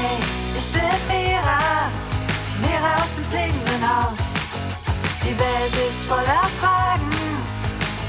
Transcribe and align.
Hey, 0.00 0.16
ich 0.56 0.70
bin 0.72 0.82
Mira, 1.08 1.90
Mira 2.62 3.02
aus 3.02 3.16
dem 3.16 3.24
fliegenden 3.24 3.82
Haus. 3.82 4.20
Die 5.24 5.36
Welt 5.36 5.74
ist 5.88 6.04
voller 6.06 6.46
Fragen, 6.60 7.10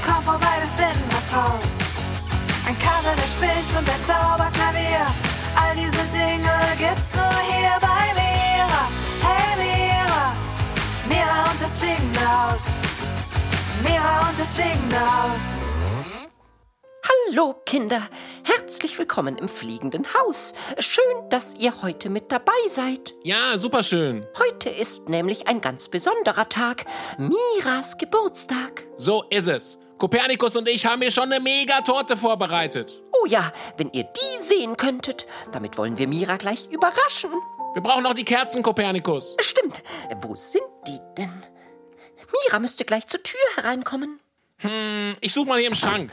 komm 0.06 0.22
vorbei, 0.22 0.54
wir 0.60 0.68
finden 0.68 1.08
was 1.10 1.32
raus. 1.34 1.78
Ein 2.64 2.78
Kater, 2.78 3.14
der 3.16 3.26
spricht 3.26 3.76
und 3.76 3.86
der 3.88 4.00
Zauberklavier, 4.06 5.04
all 5.56 5.74
diese 5.74 6.04
Dinge 6.16 6.54
gibt's 6.78 7.12
nur 7.12 7.34
hier 7.50 7.74
bei 7.80 8.04
Mira. 8.14 8.82
Hey 9.26 9.56
Mira, 9.58 10.24
Mira 11.08 11.50
und 11.50 11.60
das 11.60 11.76
fliegende 11.76 12.20
Haus. 12.20 12.78
Mira 13.82 14.28
und 14.28 14.38
das 14.38 14.54
fliegende 14.54 15.00
Haus. 15.00 15.69
Kinder, 17.70 18.02
herzlich 18.42 18.98
willkommen 18.98 19.38
im 19.38 19.48
fliegenden 19.48 20.04
Haus. 20.14 20.54
Schön, 20.80 21.04
dass 21.28 21.56
ihr 21.56 21.82
heute 21.82 22.10
mit 22.10 22.32
dabei 22.32 22.50
seid. 22.68 23.14
Ja, 23.22 23.60
super 23.60 23.84
schön. 23.84 24.26
Heute 24.40 24.68
ist 24.70 25.08
nämlich 25.08 25.46
ein 25.46 25.60
ganz 25.60 25.86
besonderer 25.86 26.48
Tag, 26.48 26.84
Miras 27.16 27.96
Geburtstag. 27.96 28.88
So 28.98 29.22
ist 29.30 29.46
es. 29.46 29.78
Kopernikus 29.98 30.56
und 30.56 30.68
ich 30.68 30.84
haben 30.84 31.00
hier 31.00 31.12
schon 31.12 31.30
eine 31.30 31.38
Mega-Torte 31.38 32.16
vorbereitet. 32.16 33.00
Oh 33.12 33.26
ja, 33.26 33.52
wenn 33.76 33.92
ihr 33.92 34.02
die 34.02 34.42
sehen 34.42 34.76
könntet, 34.76 35.28
damit 35.52 35.78
wollen 35.78 35.96
wir 35.96 36.08
Mira 36.08 36.38
gleich 36.38 36.66
überraschen. 36.72 37.30
Wir 37.74 37.82
brauchen 37.82 38.02
noch 38.02 38.14
die 38.14 38.24
Kerzen, 38.24 38.64
Kopernikus. 38.64 39.36
Stimmt, 39.38 39.84
wo 40.22 40.34
sind 40.34 40.64
die 40.88 40.98
denn? 41.16 41.44
Mira 42.32 42.58
müsste 42.58 42.84
gleich 42.84 43.06
zur 43.06 43.22
Tür 43.22 43.38
hereinkommen. 43.54 44.18
Hm, 44.58 45.16
ich 45.20 45.32
suche 45.32 45.46
mal 45.46 45.60
hier 45.60 45.68
im 45.68 45.76
Schrank. 45.76 46.10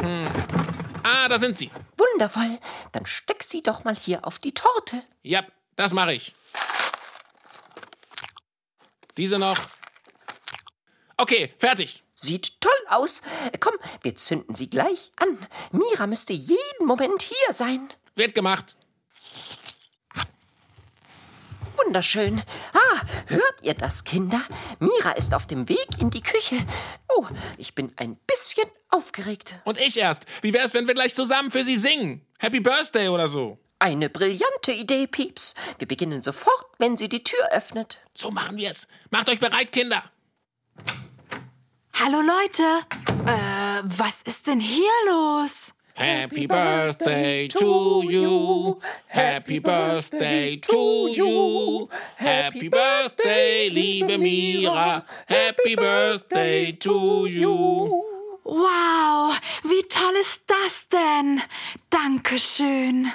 Hm. 0.00 0.71
Ah, 1.02 1.28
da 1.28 1.38
sind 1.38 1.58
sie. 1.58 1.70
Wundervoll, 1.96 2.58
dann 2.92 3.06
steck 3.06 3.42
sie 3.42 3.62
doch 3.62 3.84
mal 3.84 3.96
hier 3.96 4.26
auf 4.26 4.38
die 4.38 4.54
Torte. 4.54 5.02
Ja, 5.22 5.44
das 5.76 5.92
mache 5.92 6.14
ich. 6.14 6.34
Diese 9.16 9.38
noch. 9.38 9.58
Okay, 11.16 11.54
fertig. 11.58 12.02
Sieht 12.14 12.60
toll 12.60 12.72
aus. 12.88 13.20
Komm, 13.60 13.74
wir 14.02 14.14
zünden 14.16 14.54
sie 14.54 14.70
gleich 14.70 15.12
an. 15.16 15.38
Mira 15.72 16.06
müsste 16.06 16.32
jeden 16.32 16.86
Moment 16.86 17.22
hier 17.22 17.52
sein. 17.54 17.92
Wird 18.14 18.34
gemacht. 18.34 18.76
Wunderschön. 21.84 22.42
Ah, 22.72 23.00
hört 23.26 23.62
ihr 23.62 23.74
das, 23.74 24.04
Kinder? 24.04 24.40
Mira 24.78 25.12
ist 25.12 25.34
auf 25.34 25.46
dem 25.46 25.68
Weg 25.68 25.88
in 25.98 26.10
die 26.10 26.22
Küche. 26.22 26.56
Oh, 27.16 27.26
ich 27.56 27.74
bin 27.74 27.92
ein 27.96 28.16
bisschen 28.26 28.68
aufgeregt. 28.90 29.56
Und 29.64 29.80
ich 29.80 29.96
erst. 29.96 30.24
Wie 30.42 30.52
wär's, 30.52 30.74
wenn 30.74 30.86
wir 30.86 30.94
gleich 30.94 31.14
zusammen 31.14 31.50
für 31.50 31.64
sie 31.64 31.76
singen? 31.76 32.24
Happy 32.38 32.60
Birthday 32.60 33.08
oder 33.08 33.28
so. 33.28 33.58
Eine 33.78 34.08
brillante 34.08 34.72
Idee, 34.72 35.06
Pieps. 35.06 35.54
Wir 35.78 35.88
beginnen 35.88 36.22
sofort, 36.22 36.66
wenn 36.78 36.96
sie 36.96 37.08
die 37.08 37.24
Tür 37.24 37.48
öffnet. 37.50 38.00
So 38.14 38.30
machen 38.30 38.56
wir's. 38.56 38.86
Macht 39.10 39.28
euch 39.28 39.40
bereit, 39.40 39.72
Kinder. 39.72 40.04
Hallo 41.94 42.20
Leute. 42.20 42.62
Äh, 43.26 43.82
was 43.84 44.22
ist 44.22 44.46
denn 44.46 44.60
hier 44.60 44.90
los? 45.08 45.74
Happy 45.94 46.46
Birthday 46.46 47.48
to 47.48 48.02
you. 48.08 48.80
Happy 49.06 49.58
Birthday 49.58 50.56
to 50.56 51.08
you. 51.08 51.88
Happy 52.16 52.68
Birthday, 52.68 53.68
liebe 53.68 54.18
Mira. 54.18 55.04
Happy 55.26 55.76
Birthday 55.76 56.72
to 56.72 57.26
you. 57.26 58.02
Wow, 58.44 59.38
wie 59.64 59.82
toll 59.88 60.14
ist 60.20 60.42
das 60.46 60.88
denn? 60.88 61.40
Dankeschön. 61.90 63.12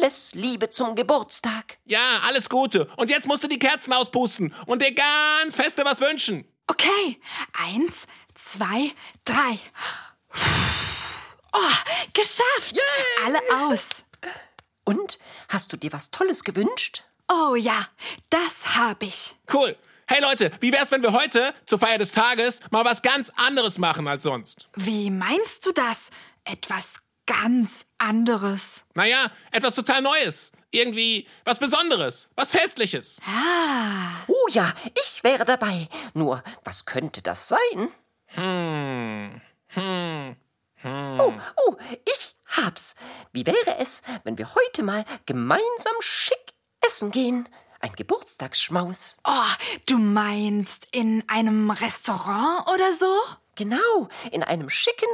Alles 0.00 0.34
Liebe 0.34 0.70
zum 0.70 0.94
Geburtstag. 0.94 1.78
Ja, 1.84 2.20
alles 2.26 2.48
Gute. 2.48 2.88
Und 2.96 3.10
jetzt 3.10 3.26
musst 3.26 3.44
du 3.44 3.48
die 3.48 3.58
Kerzen 3.58 3.92
auspusten 3.92 4.54
und 4.66 4.80
dir 4.80 4.94
ganz 4.94 5.54
feste 5.54 5.84
was 5.84 6.00
wünschen. 6.00 6.44
Okay, 6.66 7.20
eins, 7.52 8.06
zwei, 8.34 8.92
drei. 9.24 9.58
Oh, 11.52 11.58
geschafft! 12.14 12.76
Alle 13.24 13.38
aus. 13.68 14.04
Und 14.84 15.18
hast 15.48 15.72
du 15.72 15.76
dir 15.76 15.92
was 15.92 16.10
Tolles 16.10 16.44
gewünscht? 16.44 17.04
Oh 17.30 17.54
ja, 17.54 17.88
das 18.30 18.74
hab 18.76 19.02
ich. 19.02 19.36
Cool. 19.52 19.76
Hey 20.06 20.20
Leute, 20.20 20.50
wie 20.60 20.72
wär's, 20.72 20.90
wenn 20.90 21.02
wir 21.02 21.12
heute 21.12 21.54
zur 21.66 21.78
Feier 21.78 21.98
des 21.98 22.12
Tages 22.12 22.60
mal 22.70 22.84
was 22.84 23.02
ganz 23.02 23.30
anderes 23.36 23.78
machen 23.78 24.08
als 24.08 24.24
sonst? 24.24 24.68
Wie 24.74 25.10
meinst 25.10 25.64
du 25.64 25.72
das? 25.72 26.10
Etwas 26.44 26.96
ganz 27.26 27.86
anderes. 27.98 28.84
Naja, 28.94 29.30
etwas 29.52 29.74
total 29.76 30.02
Neues. 30.02 30.52
Irgendwie 30.70 31.28
was 31.44 31.58
Besonderes, 31.58 32.28
was 32.34 32.50
Festliches. 32.50 33.18
Ah, 33.26 34.24
Oh 34.26 34.48
ja, 34.50 34.72
ich 35.02 35.22
wäre 35.22 35.44
dabei. 35.44 35.88
Nur, 36.14 36.42
was 36.64 36.84
könnte 36.84 37.22
das 37.22 37.48
sein? 37.48 37.88
Hm. 38.26 39.40
Hm. 39.68 40.36
Oh, 40.84 41.32
oh, 41.66 41.76
ich 42.04 42.34
hab's. 42.46 42.94
Wie 43.32 43.46
wäre 43.46 43.78
es, 43.78 44.02
wenn 44.24 44.38
wir 44.38 44.54
heute 44.54 44.82
mal 44.82 45.04
gemeinsam 45.26 45.94
schick 46.00 46.54
essen 46.84 47.10
gehen? 47.10 47.48
Ein 47.80 47.92
Geburtstagsschmaus. 47.92 49.16
oh, 49.24 49.52
du 49.86 49.98
meinst 49.98 50.86
in 50.92 51.24
einem 51.28 51.70
Restaurant 51.70 52.68
oder 52.68 52.92
so? 52.94 53.12
Genau, 53.54 54.08
in 54.30 54.42
einem 54.42 54.70
schicken, 54.70 55.08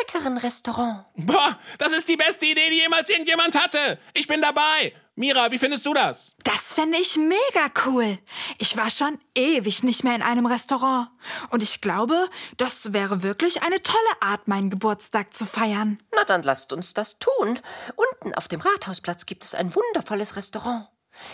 leckeren 0.00 0.36
Restaurant. 0.36 1.06
Boah, 1.16 1.58
das 1.78 1.92
ist 1.92 2.08
die 2.08 2.16
beste 2.16 2.44
Idee, 2.46 2.68
die 2.70 2.80
jemals 2.80 3.08
irgendjemand 3.08 3.54
hatte. 3.54 3.98
Ich 4.12 4.26
bin 4.26 4.42
dabei. 4.42 4.92
Mira, 5.18 5.50
wie 5.50 5.58
findest 5.58 5.84
du 5.84 5.94
das? 5.94 6.36
Das 6.44 6.74
fände 6.74 6.96
ich 6.96 7.16
mega 7.16 7.72
cool. 7.86 8.20
Ich 8.58 8.76
war 8.76 8.88
schon 8.88 9.18
ewig 9.34 9.82
nicht 9.82 10.04
mehr 10.04 10.14
in 10.14 10.22
einem 10.22 10.46
Restaurant. 10.46 11.08
Und 11.50 11.60
ich 11.60 11.80
glaube, 11.80 12.28
das 12.56 12.92
wäre 12.92 13.24
wirklich 13.24 13.64
eine 13.64 13.82
tolle 13.82 13.98
Art, 14.20 14.46
meinen 14.46 14.70
Geburtstag 14.70 15.34
zu 15.34 15.44
feiern. 15.44 15.98
Na 16.14 16.22
dann 16.22 16.44
lasst 16.44 16.72
uns 16.72 16.94
das 16.94 17.18
tun. 17.18 17.58
Unten 17.96 18.32
auf 18.34 18.46
dem 18.46 18.60
Rathausplatz 18.60 19.26
gibt 19.26 19.42
es 19.42 19.56
ein 19.56 19.74
wundervolles 19.74 20.36
Restaurant. 20.36 20.86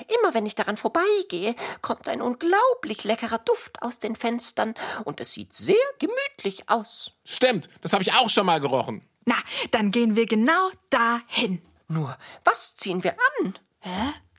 Immer 0.09 0.33
wenn 0.33 0.47
ich 0.47 0.55
daran 0.55 0.79
vorbeigehe, 0.79 1.55
kommt 1.83 2.09
ein 2.09 2.23
unglaublich 2.23 3.05
leckerer 3.05 3.37
Duft 3.37 3.83
aus 3.83 3.99
den 3.99 4.17
Fenstern 4.17 4.73
und 5.05 5.21
es 5.21 5.35
sieht 5.35 5.53
sehr 5.53 5.77
gemütlich 5.99 6.71
aus. 6.71 7.13
Stimmt, 7.27 7.69
das 7.83 7.93
habe 7.93 8.03
ich 8.03 8.15
auch 8.15 8.31
schon 8.31 8.47
mal 8.47 8.61
gerochen. 8.61 9.07
Na, 9.27 9.37
dann 9.73 9.91
gehen 9.91 10.17
wir 10.17 10.25
genau 10.25 10.71
dahin. 10.89 11.61
Nur, 11.87 12.17
was 12.45 12.75
ziehen 12.77 13.05
wir 13.05 13.15
an? 13.43 13.59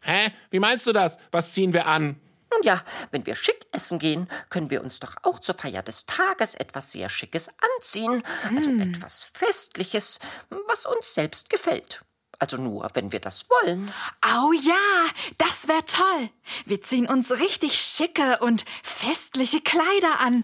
Hä? 0.02 0.32
Wie 0.52 0.60
meinst 0.60 0.86
du 0.88 0.94
das? 0.94 1.18
Was 1.32 1.54
ziehen 1.54 1.74
wir 1.74 1.86
an? 1.88 2.20
Nun 2.52 2.62
ja, 2.64 2.84
wenn 3.12 3.26
wir 3.26 3.36
schick 3.36 3.66
essen 3.72 4.00
gehen, 4.00 4.30
können 4.50 4.70
wir 4.70 4.82
uns 4.82 5.00
doch 5.00 5.16
auch 5.24 5.40
zur 5.40 5.56
Feier 5.56 5.82
des 5.82 6.06
Tages 6.06 6.56
etwas 6.56 6.92
sehr 6.92 7.10
Schickes 7.10 7.50
anziehen. 7.78 8.24
Also 8.56 8.72
etwas 8.72 9.24
Festliches, 9.24 10.20
was 10.68 10.86
uns 10.86 11.14
selbst 11.14 11.50
gefällt. 11.50 12.04
Also 12.40 12.58
nur, 12.58 12.90
wenn 12.94 13.12
wir 13.12 13.20
das 13.20 13.46
wollen. 13.50 13.92
Oh 14.24 14.52
ja, 14.52 15.06
das 15.38 15.68
wäre 15.68 15.86
toll. 15.86 16.30
Wir 16.66 16.82
ziehen 16.82 17.08
uns 17.08 17.32
richtig 17.32 17.82
schicke 17.82 18.40
und 18.40 18.66
festliche 18.84 19.62
Kleider 19.62 20.20
an. 20.20 20.44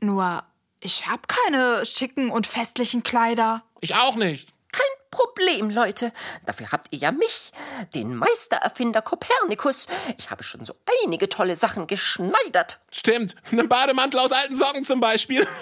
Nur, 0.00 0.44
ich 0.80 1.06
habe 1.06 1.22
keine 1.26 1.86
schicken 1.86 2.30
und 2.30 2.46
festlichen 2.46 3.02
Kleider. 3.02 3.64
Ich 3.80 3.94
auch 3.94 4.16
nicht. 4.16 4.52
Kein 4.72 4.84
Problem, 5.10 5.70
Leute. 5.70 6.12
Dafür 6.46 6.70
habt 6.72 6.88
ihr 6.90 6.98
ja 6.98 7.12
mich, 7.12 7.52
den 7.94 8.14
Meistererfinder 8.14 9.02
Kopernikus. 9.02 9.86
Ich 10.18 10.30
habe 10.30 10.42
schon 10.42 10.64
so 10.64 10.74
einige 11.04 11.28
tolle 11.28 11.56
Sachen 11.56 11.86
geschneidert. 11.86 12.80
Stimmt, 12.92 13.34
einen 13.50 13.68
Bademantel 13.68 14.20
aus 14.20 14.32
alten 14.32 14.56
Socken 14.56 14.84
zum 14.84 15.00
Beispiel. 15.00 15.46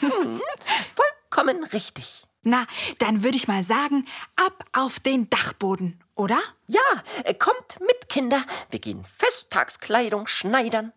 Vollkommen 1.30 1.64
richtig. 1.64 2.26
Na, 2.48 2.64
dann 2.98 3.24
würde 3.24 3.36
ich 3.36 3.48
mal 3.48 3.64
sagen, 3.64 4.06
ab 4.36 4.64
auf 4.72 5.00
den 5.00 5.28
Dachboden, 5.28 6.00
oder? 6.14 6.38
Ja, 6.68 6.80
äh, 7.24 7.34
kommt 7.34 7.80
mit, 7.80 8.08
Kinder. 8.08 8.44
Wir 8.70 8.78
gehen 8.78 9.04
Festtagskleidung 9.04 10.28
schneidern. 10.28 10.92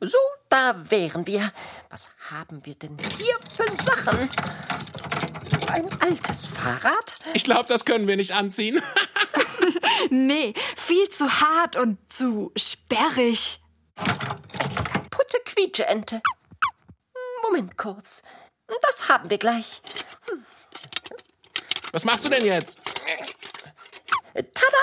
So, 0.00 0.18
da 0.52 0.74
wären 0.90 1.26
wir. 1.26 1.50
Was 1.88 2.10
haben 2.30 2.64
wir 2.66 2.74
denn 2.74 2.98
hier 3.18 3.38
für 3.56 3.82
Sachen? 3.82 4.28
Ein 5.68 5.88
altes 6.00 6.44
Fahrrad? 6.44 7.16
Ich 7.32 7.44
glaube, 7.44 7.64
das 7.68 7.86
können 7.86 8.06
wir 8.06 8.16
nicht 8.16 8.32
anziehen. 8.32 8.82
Nee, 10.10 10.52
viel 10.76 11.08
zu 11.08 11.40
hart 11.40 11.76
und 11.76 11.96
zu 12.12 12.50
sperrig. 12.56 13.62
Kaputte 13.94 15.38
Quietscheente. 15.44 16.20
Moment 17.42 17.78
kurz. 17.78 18.22
Das 18.66 19.08
haben 19.08 19.30
wir 19.30 19.38
gleich. 19.38 19.80
Was 21.92 22.04
machst 22.04 22.24
du 22.24 22.28
denn 22.28 22.44
jetzt? 22.44 22.80
Tada! 24.34 24.78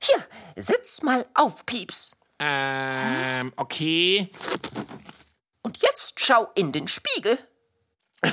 Hier, 0.00 0.26
setz 0.56 1.02
mal 1.02 1.24
auf, 1.34 1.64
Pieps. 1.64 2.16
Ähm, 2.40 3.52
okay. 3.56 4.30
Und 5.62 5.78
jetzt 5.82 6.18
schau 6.18 6.48
in 6.54 6.72
den 6.72 6.88
Spiegel. 6.88 7.38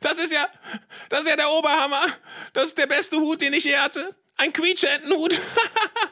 Das 0.00 0.18
ist 0.18 0.32
ja, 0.32 0.46
das 1.08 1.20
ist 1.20 1.28
ja 1.28 1.36
der 1.36 1.50
Oberhammer. 1.50 2.02
Das 2.52 2.66
ist 2.66 2.76
der 2.76 2.86
beste 2.86 3.16
Hut, 3.16 3.40
den 3.40 3.52
ich 3.52 3.64
je 3.64 3.76
hatte. 3.76 4.14
Ein 4.36 4.52
Quietschentenhut. 4.52 5.38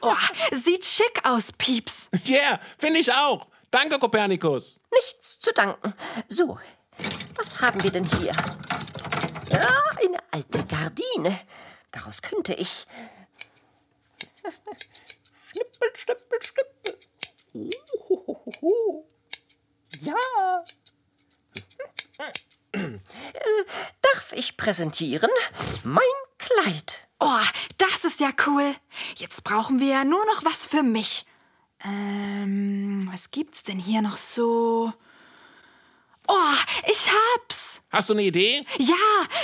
Oh, 0.02 0.14
sieht 0.50 0.86
schick 0.86 1.20
aus, 1.24 1.52
Pieps. 1.58 2.08
yeah, 2.26 2.58
finde 2.78 3.00
ich 3.00 3.12
auch. 3.12 3.48
Danke, 3.70 3.98
Kopernikus. 3.98 4.80
Nichts 4.90 5.38
zu 5.38 5.52
danken. 5.52 5.92
So, 6.26 6.58
was 7.34 7.60
haben 7.60 7.82
wir 7.82 7.90
denn 7.90 8.08
hier? 8.16 8.32
Ja, 9.52 9.68
eine 10.02 10.16
alte 10.30 10.64
Gardine. 10.64 11.38
Daraus 11.90 12.22
könnte 12.22 12.54
ich. 12.54 12.86
Schnippel, 14.42 15.90
schnippel, 15.94 16.38
schnippel. 16.42 17.00
Uhuhuhu. 17.54 19.04
Ja. 20.00 20.64
Äh, 22.18 22.80
Darf 24.02 24.32
ich 24.32 24.56
präsentieren? 24.56 25.30
Mein 25.84 26.02
Kleid. 26.38 27.06
Oh, 27.18 27.40
das 27.78 28.04
ist 28.04 28.20
ja 28.20 28.30
cool. 28.46 28.74
Jetzt 29.16 29.44
brauchen 29.44 29.78
wir 29.80 29.88
ja 29.88 30.04
nur 30.04 30.24
noch 30.26 30.44
was 30.44 30.66
für 30.66 30.82
mich. 30.82 31.26
Ähm, 31.84 33.08
was 33.12 33.30
gibt's 33.30 33.62
denn 33.62 33.78
hier 33.78 34.02
noch 34.02 34.16
so? 34.16 34.92
Oh, 36.28 36.54
ich 36.90 37.10
hab's. 37.10 37.80
Hast 37.90 38.08
du 38.08 38.14
eine 38.14 38.22
Idee? 38.22 38.64
Ja, 38.78 38.94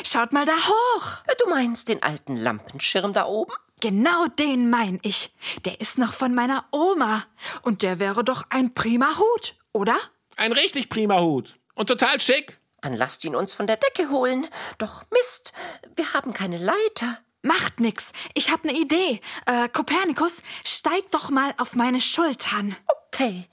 schaut 0.04 0.32
mal 0.32 0.46
da 0.46 0.56
hoch. 0.56 1.06
Du 1.38 1.50
meinst 1.50 1.88
den 1.88 2.02
alten 2.02 2.36
Lampenschirm 2.36 3.12
da 3.12 3.26
oben? 3.26 3.52
Genau 3.80 4.26
den 4.26 4.70
mein 4.70 4.98
ich. 5.02 5.34
Der 5.64 5.80
ist 5.80 5.98
noch 5.98 6.14
von 6.14 6.34
meiner 6.34 6.64
Oma. 6.72 7.24
Und 7.62 7.82
der 7.82 7.98
wäre 7.98 8.24
doch 8.24 8.44
ein 8.48 8.72
prima 8.72 9.18
Hut, 9.18 9.54
oder? 9.72 9.96
Ein 10.36 10.52
richtig 10.52 10.88
prima 10.88 11.20
Hut. 11.20 11.58
Und 11.74 11.88
total 11.88 12.20
schick. 12.20 12.58
Dann 12.80 12.94
lasst 12.94 13.24
ihn 13.24 13.36
uns 13.36 13.52
von 13.52 13.66
der 13.66 13.76
Decke 13.76 14.10
holen. 14.10 14.46
Doch 14.78 15.04
Mist, 15.10 15.52
wir 15.94 16.14
haben 16.14 16.32
keine 16.32 16.58
Leiter. 16.58 17.18
Macht 17.42 17.80
nix. 17.80 18.12
Ich 18.34 18.50
hab 18.50 18.64
ne 18.64 18.72
Idee. 18.72 19.20
Äh, 19.44 19.68
Kopernikus, 19.68 20.42
steig 20.64 21.10
doch 21.10 21.30
mal 21.30 21.52
auf 21.58 21.74
meine 21.74 22.00
Schultern. 22.00 22.76
Okay. 23.10 23.44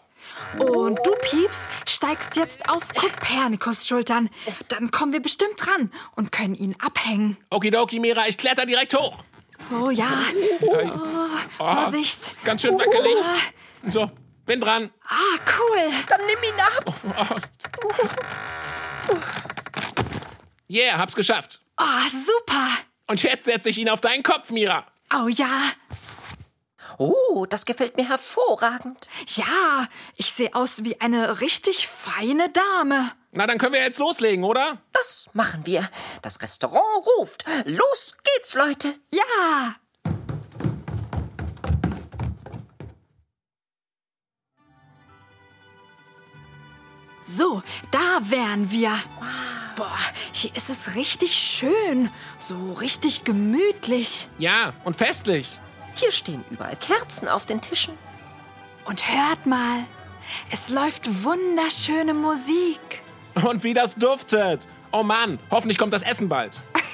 Und 0.58 1.00
du, 1.04 1.12
Pieps, 1.22 1.68
steigst 1.86 2.36
jetzt 2.38 2.70
auf 2.70 2.94
Kopernikus 2.94 3.88
Schultern. 3.88 4.30
Dann 4.70 4.90
kommen 4.90 5.12
wir 5.12 5.22
bestimmt 5.22 5.56
dran 5.58 5.92
und 6.16 6.32
können 6.32 6.56
ihn 6.56 6.76
abhängen. 6.80 7.38
Okidoki, 7.50 8.00
Mira, 8.00 8.28
ich 8.28 8.38
kletter 8.38 8.66
direkt 8.66 8.98
hoch. 8.98 9.18
Oh 9.72 9.90
ja, 9.90 10.10
Vorsicht. 11.58 12.34
Ganz 12.44 12.62
schön 12.62 12.78
wackelig. 12.78 13.18
Ah, 13.24 13.90
So, 13.90 14.12
bin 14.46 14.60
dran. 14.60 14.92
Ah, 15.08 15.40
cool. 15.58 15.92
Dann 16.08 16.22
nimm 16.26 16.44
ihn 16.44 16.60
ab. 16.60 16.94
Yeah, 20.70 20.98
hab's 20.98 21.16
geschafft. 21.16 21.60
Oh, 21.78 21.84
super. 22.10 22.68
Und 23.08 23.22
jetzt 23.24 23.46
setze 23.46 23.70
ich 23.70 23.78
ihn 23.78 23.90
auf 23.90 24.02
deinen 24.02 24.24
Kopf, 24.24 24.50
Mira. 24.50 24.86
Oh 25.14 25.28
ja. 25.28 25.72
Oh, 26.98 27.46
das 27.48 27.66
gefällt 27.66 27.98
mir 27.98 28.08
hervorragend. 28.08 29.08
Ja, 29.36 29.88
ich 30.16 30.34
sehe 30.34 30.54
aus 30.54 30.84
wie 30.84 31.00
eine 31.02 31.42
richtig 31.42 31.88
feine 31.88 32.50
Dame. 32.50 33.12
Na, 33.32 33.48
dann 33.48 33.58
können 33.58 33.74
wir 33.74 33.82
jetzt 33.82 34.00
loslegen, 34.00 34.44
oder? 34.44 34.78
Das 34.92 35.30
machen 35.34 35.66
wir. 35.66 35.90
Das 36.22 36.42
Restaurant 36.42 37.06
ruft. 37.18 37.46
Los 37.66 38.16
geht's, 38.24 38.54
Leute. 38.54 38.96
Ja. 39.12 39.76
So, 47.24 47.64
da 47.90 48.20
wären 48.22 48.70
wir. 48.70 48.92
Boah, 49.76 49.98
hier 50.34 50.56
ist 50.56 50.70
es 50.70 50.94
richtig 50.94 51.34
schön. 51.34 52.12
So 52.38 52.74
richtig 52.74 53.24
gemütlich. 53.24 54.28
Ja, 54.38 54.74
und 54.84 54.96
festlich. 54.96 55.48
Hier 55.96 56.12
stehen 56.12 56.44
überall 56.50 56.76
Kerzen 56.76 57.28
auf 57.28 57.46
den 57.46 57.62
Tischen. 57.62 57.98
Und 58.86 59.08
hört 59.08 59.46
mal, 59.46 59.86
es 60.52 60.70
läuft 60.70 61.24
wunderschöne 61.24 62.14
Musik. 62.14 63.02
Und 63.36 63.64
wie 63.64 63.74
das 63.74 63.96
duftet. 63.96 64.68
Oh 64.92 65.04
Mann, 65.04 65.40
hoffentlich 65.50 65.78
kommt 65.78 65.94
das 65.94 66.04
Essen 66.04 66.30
bald. 66.30 66.54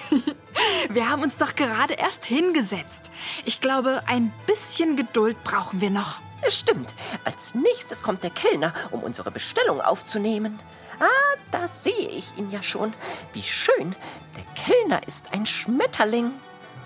Wir 0.89 1.09
haben 1.09 1.21
uns 1.21 1.37
doch 1.37 1.55
gerade 1.55 1.93
erst 1.93 2.25
hingesetzt. 2.25 3.11
Ich 3.45 3.61
glaube, 3.61 4.03
ein 4.07 4.33
bisschen 4.47 4.95
Geduld 4.95 5.41
brauchen 5.43 5.81
wir 5.81 5.89
noch. 5.89 6.21
Es 6.41 6.57
stimmt. 6.59 6.93
Als 7.25 7.53
nächstes 7.53 8.01
kommt 8.01 8.23
der 8.23 8.29
Kellner, 8.29 8.73
um 8.91 9.03
unsere 9.03 9.31
Bestellung 9.31 9.81
aufzunehmen. 9.81 10.59
Ah, 10.99 11.37
da 11.51 11.67
sehe 11.67 12.09
ich 12.09 12.37
ihn 12.37 12.49
ja 12.51 12.63
schon. 12.63 12.93
Wie 13.33 13.43
schön. 13.43 13.95
Der 14.35 14.63
Kellner 14.63 15.05
ist 15.07 15.33
ein 15.33 15.45
Schmetterling. 15.45 16.31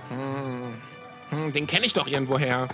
Hm, 0.10 0.82
den 1.34 1.68
kenne 1.68 1.86
ich 1.86 1.94
doch 1.94 2.08
irgendwoher. 2.08 2.68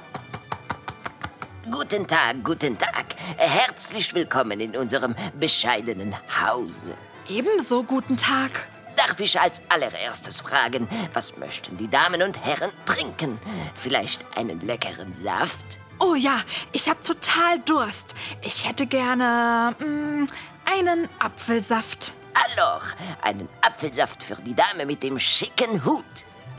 Guten 1.71 2.07
Tag, 2.07 2.43
guten 2.43 2.77
Tag. 2.77 3.15
Herzlich 3.37 4.13
willkommen 4.13 4.59
in 4.59 4.75
unserem 4.75 5.15
bescheidenen 5.39 6.15
Hause. 6.41 6.93
Ebenso 7.29 7.83
guten 7.83 8.17
Tag. 8.17 8.67
Darf 8.95 9.19
ich 9.19 9.39
als 9.39 9.61
allererstes 9.69 10.41
fragen, 10.41 10.87
was 11.13 11.37
möchten 11.37 11.77
die 11.77 11.87
Damen 11.87 12.21
und 12.21 12.43
Herren 12.43 12.71
trinken? 12.85 13.39
Vielleicht 13.75 14.25
einen 14.35 14.59
leckeren 14.61 15.13
Saft? 15.13 15.79
Oh 15.99 16.15
ja, 16.15 16.41
ich 16.71 16.89
habe 16.89 17.01
total 17.03 17.59
Durst. 17.59 18.15
Ich 18.41 18.67
hätte 18.67 18.87
gerne 18.87 19.75
mm, 19.79 20.25
einen 20.73 21.07
Apfelsaft. 21.19 22.13
Alors, 22.33 22.95
einen 23.21 23.47
Apfelsaft 23.61 24.23
für 24.23 24.35
die 24.35 24.55
Dame 24.55 24.85
mit 24.85 25.03
dem 25.03 25.19
schicken 25.19 25.83
Hut. 25.85 26.03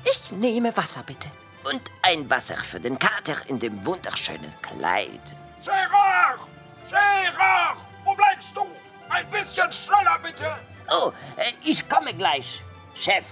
Ich 0.04 0.30
nehme 0.32 0.76
Wasser, 0.76 1.02
bitte. 1.04 1.28
Und 1.64 1.82
ein 2.02 2.28
Wasser 2.30 2.56
für 2.56 2.80
den 2.80 2.98
Kater 2.98 3.36
in 3.48 3.58
dem 3.58 3.84
wunderschönen 3.84 4.52
Kleid. 4.62 5.20
Gerard! 5.64 6.48
Gerard! 6.88 7.76
Wo 8.04 8.14
bleibst 8.14 8.56
du? 8.56 8.66
Ein 9.08 9.28
bisschen 9.30 9.70
schneller, 9.70 10.18
bitte! 10.22 10.56
Oh, 10.90 11.12
äh, 11.36 11.52
ich 11.62 11.86
komme 11.88 12.14
gleich. 12.14 12.62
Chef, 12.94 13.24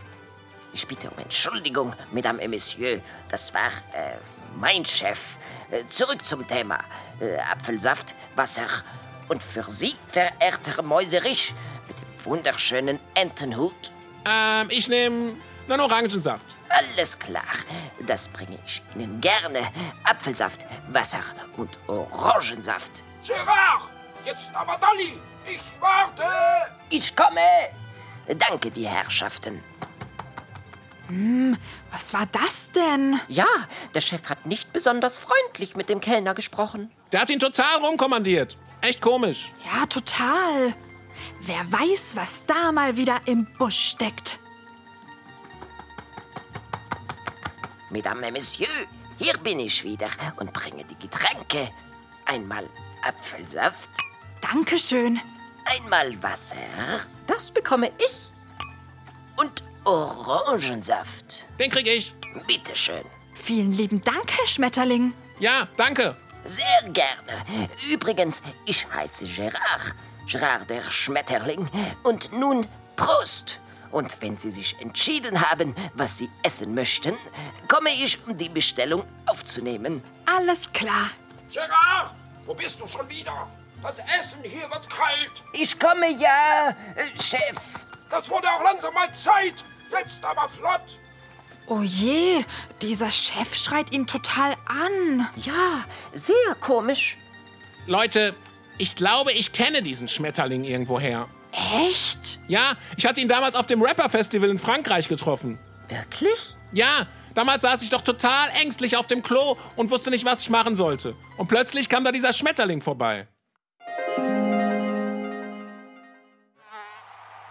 ich 0.73 0.87
bitte 0.87 1.11
um 1.11 1.19
Entschuldigung, 1.19 1.95
Mesdames 2.13 2.43
et 2.43 2.51
Messieurs. 2.51 3.03
Das 3.31 3.53
war 3.55 3.71
äh, 3.93 4.17
mein 4.57 4.85
Chef. 4.85 5.39
Äh, 5.71 5.85
zurück 5.89 6.25
zum 6.25 6.47
Thema. 6.47 6.81
Äh, 7.21 7.39
Apfelsaft, 7.39 8.15
Wasser 8.37 8.69
und 9.29 9.43
für 9.43 9.65
Sie, 9.65 9.95
verehrter 10.07 10.83
Mäuserich, 10.83 11.55
mit 11.87 11.97
dem 11.99 12.25
wunderschönen 12.27 13.01
Entenhut. 13.15 13.93
Ähm, 14.27 14.69
ich 14.71 14.89
nehme 14.89 15.35
einen 15.69 15.81
Orangensaft. 15.81 16.45
Alles 16.69 17.19
klar, 17.19 17.43
das 18.07 18.29
bringe 18.29 18.59
ich 18.67 18.83
Ihnen 18.95 19.21
gerne. 19.21 19.61
Apfelsaft, 20.05 20.67
Wasser 20.89 21.21
und 21.57 21.79
Orangensaft. 21.89 23.03
Gerard! 23.27 23.83
Jetzt 24.25 24.55
aber 24.55 24.79
Dolly! 24.79 25.19
Ich 25.47 25.61
warte! 25.81 26.25
Ich 26.91 27.17
komme. 27.17 27.41
Danke, 28.27 28.71
die 28.71 28.87
Herrschaften. 28.87 29.63
Was 31.91 32.13
war 32.13 32.27
das 32.27 32.71
denn? 32.73 33.19
Ja, 33.29 33.47
der 33.95 34.03
Chef 34.03 34.29
hat 34.29 34.45
nicht 34.45 34.75
besonders 34.75 35.19
freundlich 35.19 35.75
mit 35.75 35.89
dem 35.89 36.01
Kellner 36.01 36.35
gesprochen. 36.35 36.91
Der 37.13 37.21
hat 37.23 37.31
ihn 37.31 37.39
total 37.39 37.79
rumkommandiert. 37.83 38.59
Echt 38.83 39.01
komisch. 39.01 39.51
Ja, 39.65 39.87
total. 39.87 40.75
Wer 41.41 41.73
weiß, 41.73 42.15
was 42.15 42.45
da 42.45 42.73
mal 42.73 42.97
wieder 42.99 43.21
im 43.25 43.47
Busch 43.57 43.91
steckt. 43.91 44.39
Mesdames 47.91 48.23
et 48.25 48.33
Messieurs, 48.33 48.87
hier 49.19 49.37
bin 49.39 49.61
ich 49.61 49.83
wieder 49.85 50.09
und 50.37 50.53
bringe 50.53 50.85
die 50.85 50.99
Getränke. 50.99 51.71
Einmal 52.27 52.69
Apfelsaft, 53.07 53.89
Dankeschön. 54.41 55.21
einmal 55.65 56.23
Wasser 56.23 56.57
Das 57.27 57.51
bekomme 57.51 57.91
ich. 57.99 58.31
und 59.41 59.63
Orangensaft. 59.85 61.47
Den 61.59 61.71
krieg 61.71 61.87
ich. 61.87 62.15
Bitteschön. 62.47 63.05
Vielen 63.35 63.73
lieben 63.73 64.03
Dank, 64.05 64.31
Herr 64.31 64.49
Schmetterling. 64.49 65.15
Ja, 65.39 65.67
danke. 65.77 66.17
Sehr 66.45 66.83
gerne. 66.91 67.45
Übrigens, 67.91 68.43
ich 68.67 68.87
heiße 68.93 69.25
Gerard. 69.27 69.95
Gerard 70.31 70.69
der 70.69 70.83
Schmetterling. 70.91 71.69
Und 72.03 72.33
nun 72.33 72.67
Prost. 72.97 73.61
Und 73.91 74.21
wenn 74.21 74.37
Sie 74.37 74.51
sich 74.51 74.77
entschieden 74.81 75.41
haben, 75.51 75.75
was 75.95 76.19
Sie 76.19 76.31
essen 76.43 76.75
möchten, 76.75 77.17
komme 77.69 77.91
ich, 77.91 78.19
um 78.27 78.37
die 78.37 78.49
Bestellung 78.49 79.05
aufzunehmen. 79.27 80.03
Alles 80.27 80.73
klar. 80.73 81.11
Gerard! 81.53 82.11
Wo 82.45 82.55
bist 82.55 82.81
du 82.81 82.87
schon 82.87 83.09
wieder? 83.09 83.49
Das 83.83 83.99
Essen 83.99 84.43
hier 84.43 84.69
wird 84.71 84.91
kalt! 84.91 85.31
Ich 85.53 85.79
komme 85.79 86.11
ja, 86.11 86.71
äh, 86.97 87.23
Chef. 87.23 87.59
Das 88.11 88.29
wurde 88.31 88.49
auch 88.51 88.63
langsam 88.63 88.93
mal 88.95 89.13
Zeit! 89.15 89.65
Jetzt 89.91 90.25
aber 90.25 90.49
flott! 90.49 90.99
Oh 91.67 91.83
je, 91.83 92.45
dieser 92.81 93.13
Chef 93.13 93.55
schreit 93.55 93.93
ihn 93.93 94.07
total 94.07 94.55
an. 94.67 95.29
Ja, 95.37 95.85
sehr 96.15 96.55
komisch. 96.61 97.19
Leute, 97.87 98.35
ich 98.79 98.97
glaube, 98.97 99.33
ich 99.33 99.53
kenne 99.53 99.83
diesen 99.83 100.09
Schmetterling 100.09 100.65
irgendwoher. 100.65 101.29
Echt? 101.89 102.39
Ja, 102.49 102.75
ich 102.97 103.07
hatte 103.07 103.21
ihn 103.21 103.29
damals 103.29 103.55
auf 103.57 103.67
dem 103.67 103.83
Rapper-Festival 103.83 104.49
in 104.51 104.59
Frankreich 104.59 105.09
getroffen. 105.09 105.59
Wirklich? 105.89 106.57
Ja, 106.73 107.07
damals 107.35 107.63
saß 107.63 107.83
ich 107.83 107.91
doch 107.91 108.03
total 108.03 108.49
ängstlich 108.61 108.97
auf 108.97 109.07
dem 109.07 109.23
Klo 109.23 109.57
und 109.77 109.91
wusste 109.91 110.11
nicht, 110.11 110.25
was 110.25 110.41
ich 110.43 110.51
machen 110.51 110.77
sollte. 110.77 111.15
Und 111.37 111.49
plötzlich 111.49 111.89
kam 111.89 112.05
da 112.05 112.13
dieser 112.13 112.33
Schmetterling 112.33 112.81
vorbei. 112.83 113.27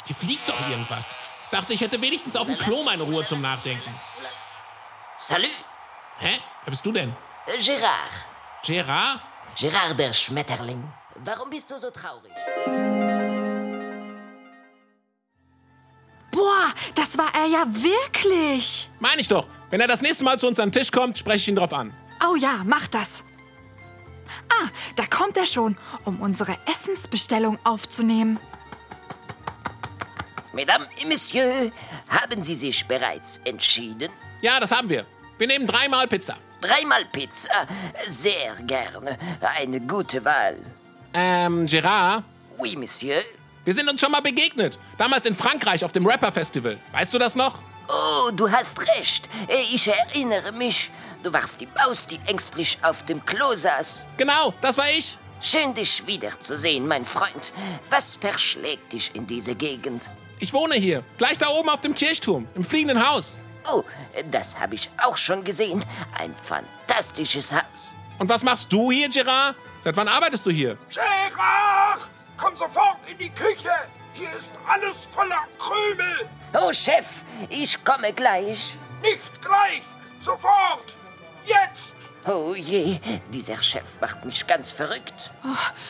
Hier 0.06 0.16
fliegt 0.16 0.48
doch 0.48 0.70
irgendwas. 0.70 1.06
Dachte, 1.52 1.74
ich 1.74 1.82
hätte 1.82 2.02
wenigstens 2.02 2.36
auf 2.36 2.48
dem 2.48 2.58
Klo 2.58 2.84
meine 2.84 3.04
Ruhe 3.04 3.26
zum 3.26 3.42
Nachdenken. 3.42 3.90
Salut, 5.16 5.50
Hä? 6.20 6.40
Wer 6.64 6.72
bist 6.72 6.86
du 6.86 6.92
denn? 6.92 7.16
äh, 7.48 7.58
Gérard. 7.60 8.26
Gerard? 8.66 9.22
Gérard 9.56 9.94
der 9.96 10.14
Schmetterling. 10.14 10.84
Warum 11.16 11.50
bist 11.50 11.70
du 11.72 11.80
so 11.80 11.90
traurig? 11.92 12.32
Boah, 16.38 16.72
das 16.94 17.18
war 17.18 17.34
er 17.34 17.48
ja 17.48 17.66
wirklich. 17.68 18.92
Meine 19.00 19.22
ich 19.22 19.28
doch. 19.28 19.48
Wenn 19.72 19.82
er 19.82 19.88
das 19.88 20.04
nächste 20.04 20.24
Mal 20.24 20.38
zu 20.38 20.48
uns 20.48 20.60
an 20.60 20.70
den 20.70 20.80
Tisch 20.80 20.92
kommt, 20.92 21.18
spreche 21.18 21.38
ich 21.38 21.48
ihn 21.48 21.56
drauf 21.56 21.74
an. 21.74 21.92
Oh 22.30 22.36
ja, 22.36 22.62
mach 22.64 22.86
das. 22.88 23.24
Ah, 24.50 24.68
da 24.96 25.06
kommt 25.08 25.36
er 25.36 25.48
schon, 25.48 25.76
um 26.06 26.22
unsere 26.22 26.56
Essensbestellung 26.72 27.58
aufzunehmen. 27.64 28.40
Mesdames 30.54 30.88
et 31.02 31.08
Messieurs, 31.08 31.72
haben 32.08 32.44
Sie 32.44 32.54
sich 32.56 32.86
bereits 32.86 33.42
entschieden? 33.44 34.12
Ja, 34.42 34.60
das 34.60 34.70
haben 34.72 34.90
wir. 34.90 35.06
Wir 35.40 35.48
nehmen 35.48 35.66
dreimal 35.66 36.08
Pizza. 36.08 36.38
Dreimal 36.62 37.04
Pizza? 37.06 37.68
Sehr 38.08 38.56
gerne. 38.62 39.18
Eine 39.42 39.82
gute 39.82 40.24
Wahl. 40.24 40.58
Ähm, 41.16 41.66
Gerard, 41.66 42.24
Oui, 42.60 42.76
Monsieur. 42.76 43.22
Wir 43.68 43.74
sind 43.74 43.90
uns 43.90 44.00
schon 44.00 44.14
mal 44.14 44.22
begegnet. 44.22 44.80
Damals 44.98 45.26
in 45.26 45.36
Frankreich 45.36 45.84
auf 45.84 45.92
dem 45.92 46.06
Rapper-Festival. 46.06 46.78
Weißt 46.94 47.14
du 47.14 47.20
das 47.20 47.36
noch? 47.36 47.60
Oh, 47.90 48.32
du 48.32 48.50
hast 48.50 48.80
recht. 48.96 49.28
Ich 49.74 49.90
erinnere 49.90 50.54
mich. 50.54 50.90
Du 51.22 51.34
warst 51.34 51.60
die 51.60 51.68
Maus, 51.76 52.08
die 52.08 52.18
ängstlich 52.28 52.78
auf 52.82 53.04
dem 53.04 53.26
Klo 53.26 53.58
saß. 53.58 54.08
Genau, 54.16 54.54
das 54.62 54.78
war 54.78 54.90
ich. 54.90 55.18
Schön, 55.42 55.74
dich 55.74 56.08
wiederzusehen, 56.08 56.88
mein 56.88 57.04
Freund. 57.04 57.52
Was 57.90 58.16
verschlägt 58.16 58.94
dich 58.94 59.14
in 59.14 59.28
diese 59.28 59.54
Gegend? 59.54 60.10
Ich 60.40 60.54
wohne 60.54 60.76
hier, 60.76 61.04
gleich 61.18 61.38
da 61.38 61.50
oben 61.50 61.68
auf 61.68 61.82
dem 61.82 61.94
Kirchturm, 61.94 62.48
im 62.56 62.64
fliegenden 62.64 63.06
Haus. 63.06 63.42
Oh, 63.70 63.84
das 64.32 64.58
habe 64.58 64.76
ich 64.76 64.90
auch 64.98 65.18
schon 65.18 65.44
gesehen. 65.44 65.84
Ein 66.18 66.34
fantastisches 66.34 67.52
Haus. 67.52 67.96
Und 68.18 68.30
was 68.30 68.44
machst 68.44 68.72
du 68.72 68.92
hier, 68.94 69.10
Gerard? 69.10 69.58
Seit 69.84 69.98
wann 69.98 70.08
arbeitest 70.08 70.46
du 70.46 70.52
hier? 70.52 70.78
Gérard, 70.90 72.08
komm 72.38 72.56
sofort 72.56 72.98
in 73.08 73.18
die 73.18 73.30
Küche. 73.30 73.72
Hier 74.14 74.32
ist 74.34 74.52
alles 74.68 75.10
voller 75.12 75.48
Krümel. 75.60 76.30
Oh, 76.54 76.72
Chef, 76.72 77.24
ich 77.50 77.84
komme 77.84 78.14
gleich. 78.14 78.76
Nicht 79.02 79.42
gleich, 79.42 79.84
sofort. 80.20 80.96
Jetzt. 81.46 81.96
Oh 82.26 82.56
je, 82.56 83.00
dieser 83.30 83.62
Chef 83.64 84.02
macht 84.02 84.26
mich 84.26 84.46
ganz 84.46 84.72
verrückt. 84.72 85.32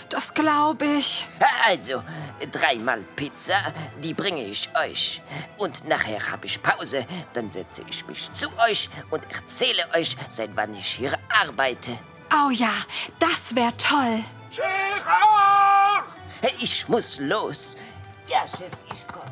Das 0.10 0.34
glaube 0.34 0.86
ich. 0.86 1.26
Also, 1.66 2.04
dreimal 2.52 3.02
Pizza, 3.16 3.56
die 4.04 4.14
bringe 4.14 4.44
ich 4.44 4.70
euch. 4.78 5.22
Und 5.58 5.88
nachher 5.88 6.30
habe 6.30 6.46
ich 6.46 6.62
Pause, 6.62 7.08
dann 7.34 7.50
setze 7.50 7.82
ich 7.90 8.06
mich 8.06 8.32
zu 8.34 8.50
euch 8.60 8.90
und 9.10 9.24
erzähle 9.32 9.84
euch, 9.96 10.16
seit 10.28 10.56
wann 10.56 10.76
ich 10.76 10.88
hier 10.98 11.18
arbeite. 11.44 11.98
Oh 12.32 12.52
ja, 12.52 12.74
das 13.18 13.56
wäre 13.56 13.76
toll. 13.78 14.24
Gérard. 14.52 15.77
Ich 16.60 16.88
muss 16.88 17.20
los. 17.20 17.76
Ja, 18.28 18.46
Chef, 18.58 18.72
ich 18.94 19.08
komme. 19.08 19.32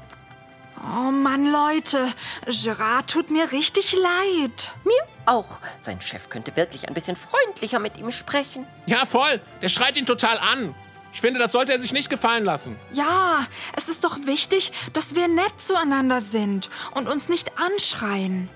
Oh 0.78 1.12
Mann, 1.12 1.52
Leute, 1.52 2.14
Gerard 2.46 3.10
tut 3.10 3.32
mir 3.32 3.52
richtig 3.52 3.94
leid. 3.94 4.72
Mir 4.84 4.94
auch. 5.26 5.60
Sein 5.80 6.00
Chef 6.02 6.30
könnte 6.30 6.56
wirklich 6.56 6.88
ein 6.88 6.94
bisschen 6.94 7.16
freundlicher 7.16 7.80
mit 7.80 7.98
ihm 7.98 8.12
sprechen. 8.12 8.68
Ja, 8.86 9.06
voll. 9.06 9.42
Der 9.62 9.70
schreit 9.70 9.98
ihn 9.98 10.06
total 10.06 10.38
an. 10.38 10.76
Ich 11.14 11.22
finde, 11.22 11.40
das 11.40 11.54
sollte 11.54 11.72
er 11.72 11.80
sich 11.80 11.94
nicht 11.94 12.10
gefallen 12.10 12.44
lassen. 12.44 12.78
Ja, 12.92 13.48
es 13.78 13.88
ist 13.88 14.04
doch 14.04 14.18
wichtig, 14.26 14.74
dass 14.94 15.16
wir 15.16 15.28
nett 15.28 15.54
zueinander 15.58 16.22
sind 16.22 16.70
und 16.94 17.08
uns 17.08 17.30
nicht 17.30 17.58
anschreien. 17.58 18.50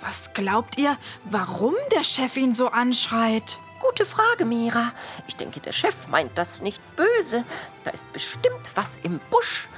Was 0.00 0.32
glaubt 0.32 0.78
ihr, 0.78 0.96
warum 1.24 1.74
der 1.92 2.04
Chef 2.04 2.36
ihn 2.36 2.54
so 2.54 2.68
anschreit? 2.68 3.58
Gute 3.80 4.04
Frage, 4.04 4.44
Mira. 4.44 4.92
Ich 5.26 5.36
denke, 5.36 5.60
der 5.60 5.72
Chef 5.72 6.08
meint 6.08 6.36
das 6.36 6.62
nicht 6.62 6.80
böse. 6.96 7.44
Da 7.84 7.90
ist 7.90 8.12
bestimmt 8.12 8.72
was 8.74 8.98
im 8.98 9.20
Busch. 9.30 9.68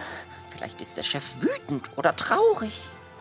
Vielleicht 0.50 0.80
ist 0.80 0.96
der 0.96 1.02
Chef 1.02 1.36
wütend 1.40 1.90
oder 1.96 2.16
traurig. 2.16 2.72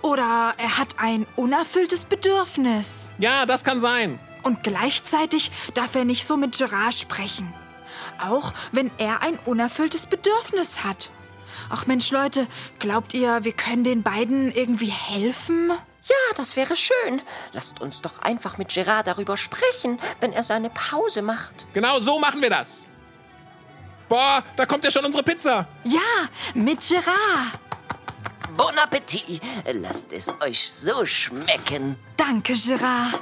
Oder 0.01 0.53
er 0.57 0.77
hat 0.77 0.95
ein 0.97 1.25
unerfülltes 1.35 2.05
Bedürfnis. 2.05 3.11
Ja, 3.17 3.45
das 3.45 3.63
kann 3.63 3.81
sein. 3.81 4.19
Und 4.43 4.63
gleichzeitig 4.63 5.51
darf 5.73 5.95
er 5.95 6.05
nicht 6.05 6.25
so 6.25 6.37
mit 6.37 6.57
Gerard 6.57 6.95
sprechen. 6.95 7.53
Auch 8.21 8.53
wenn 8.71 8.91
er 8.97 9.21
ein 9.21 9.37
unerfülltes 9.45 10.05
Bedürfnis 10.05 10.83
hat. 10.83 11.09
Ach 11.69 11.85
Mensch, 11.85 12.11
Leute, 12.11 12.47
glaubt 12.79 13.13
ihr, 13.13 13.43
wir 13.43 13.53
können 13.53 13.83
den 13.83 14.01
beiden 14.01 14.51
irgendwie 14.51 14.91
helfen? 14.91 15.71
Ja, 16.09 16.35
das 16.35 16.55
wäre 16.55 16.75
schön. 16.75 17.21
Lasst 17.53 17.81
uns 17.81 18.01
doch 18.01 18.19
einfach 18.19 18.57
mit 18.57 18.73
Gerard 18.73 19.05
darüber 19.07 19.37
sprechen, 19.37 19.99
wenn 20.19 20.33
er 20.33 20.43
seine 20.43 20.69
Pause 20.69 21.21
macht. 21.21 21.67
Genau 21.73 21.99
so 21.99 22.19
machen 22.19 22.41
wir 22.41 22.49
das. 22.49 22.85
Boah, 24.07 24.43
da 24.55 24.65
kommt 24.65 24.83
ja 24.83 24.89
schon 24.89 25.05
unsere 25.05 25.23
Pizza. 25.23 25.67
Ja, 25.83 26.27
mit 26.55 26.79
Gerard. 26.87 27.59
Bon 28.57 28.75
Appetit. 28.77 29.39
Lasst 29.71 30.11
es 30.11 30.33
euch 30.41 30.71
so 30.73 31.05
schmecken. 31.05 31.95
Danke, 32.17 32.55
Gerard. 32.55 33.21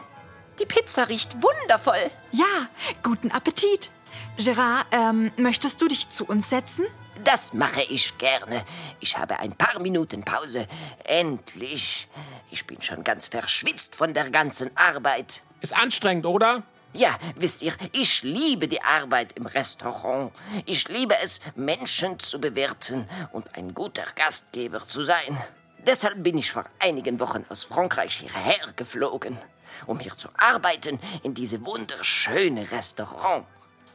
Die 0.60 0.66
Pizza 0.66 1.10
riecht 1.10 1.36
wundervoll. 1.44 2.10
Ja, 2.32 2.70
guten 3.04 3.32
Appetit. 3.32 3.90
Gerard, 4.38 4.88
ähm, 4.92 5.32
möchtest 5.36 5.82
du 5.82 5.88
dich 5.88 6.10
zu 6.10 6.26
uns 6.26 6.50
setzen? 6.50 6.86
Das 7.24 7.54
mache 7.54 7.82
ich 7.84 8.18
gerne. 8.18 8.64
Ich 9.00 9.18
habe 9.18 9.40
ein 9.40 9.54
paar 9.54 9.80
Minuten 9.80 10.24
Pause. 10.24 10.68
Endlich. 11.04 12.08
Ich 12.52 12.66
bin 12.66 12.82
schon 12.82 13.04
ganz 13.04 13.28
verschwitzt 13.28 13.96
von 13.96 14.14
der 14.14 14.30
ganzen 14.30 14.76
Arbeit. 14.76 15.42
Ist 15.62 15.76
anstrengend, 15.76 16.26
oder? 16.26 16.64
Ja, 16.94 17.18
wisst 17.36 17.62
ihr, 17.62 17.74
ich 17.92 18.24
liebe 18.24 18.68
die 18.68 18.82
Arbeit 18.82 19.34
im 19.34 19.46
Restaurant. 19.46 20.32
Ich 20.66 20.88
liebe 20.88 21.16
es, 21.22 21.42
Menschen 21.56 22.18
zu 22.20 22.40
bewirten 22.40 23.08
und 23.34 23.56
ein 23.56 23.74
guter 23.74 24.06
Gastgeber 24.16 24.86
zu 24.88 25.04
sein. 25.04 25.38
Deshalb 25.86 26.24
bin 26.24 26.38
ich 26.38 26.52
vor 26.52 26.66
einigen 26.80 27.20
Wochen 27.20 27.46
aus 27.50 27.66
Frankreich 27.66 28.16
hierher 28.16 28.74
geflogen, 28.76 29.38
um 29.86 30.00
hier 30.00 30.18
zu 30.18 30.30
arbeiten 30.38 31.00
in 31.24 31.34
diese 31.34 31.66
wunderschöne 31.66 32.72
Restaurant. 32.72 33.46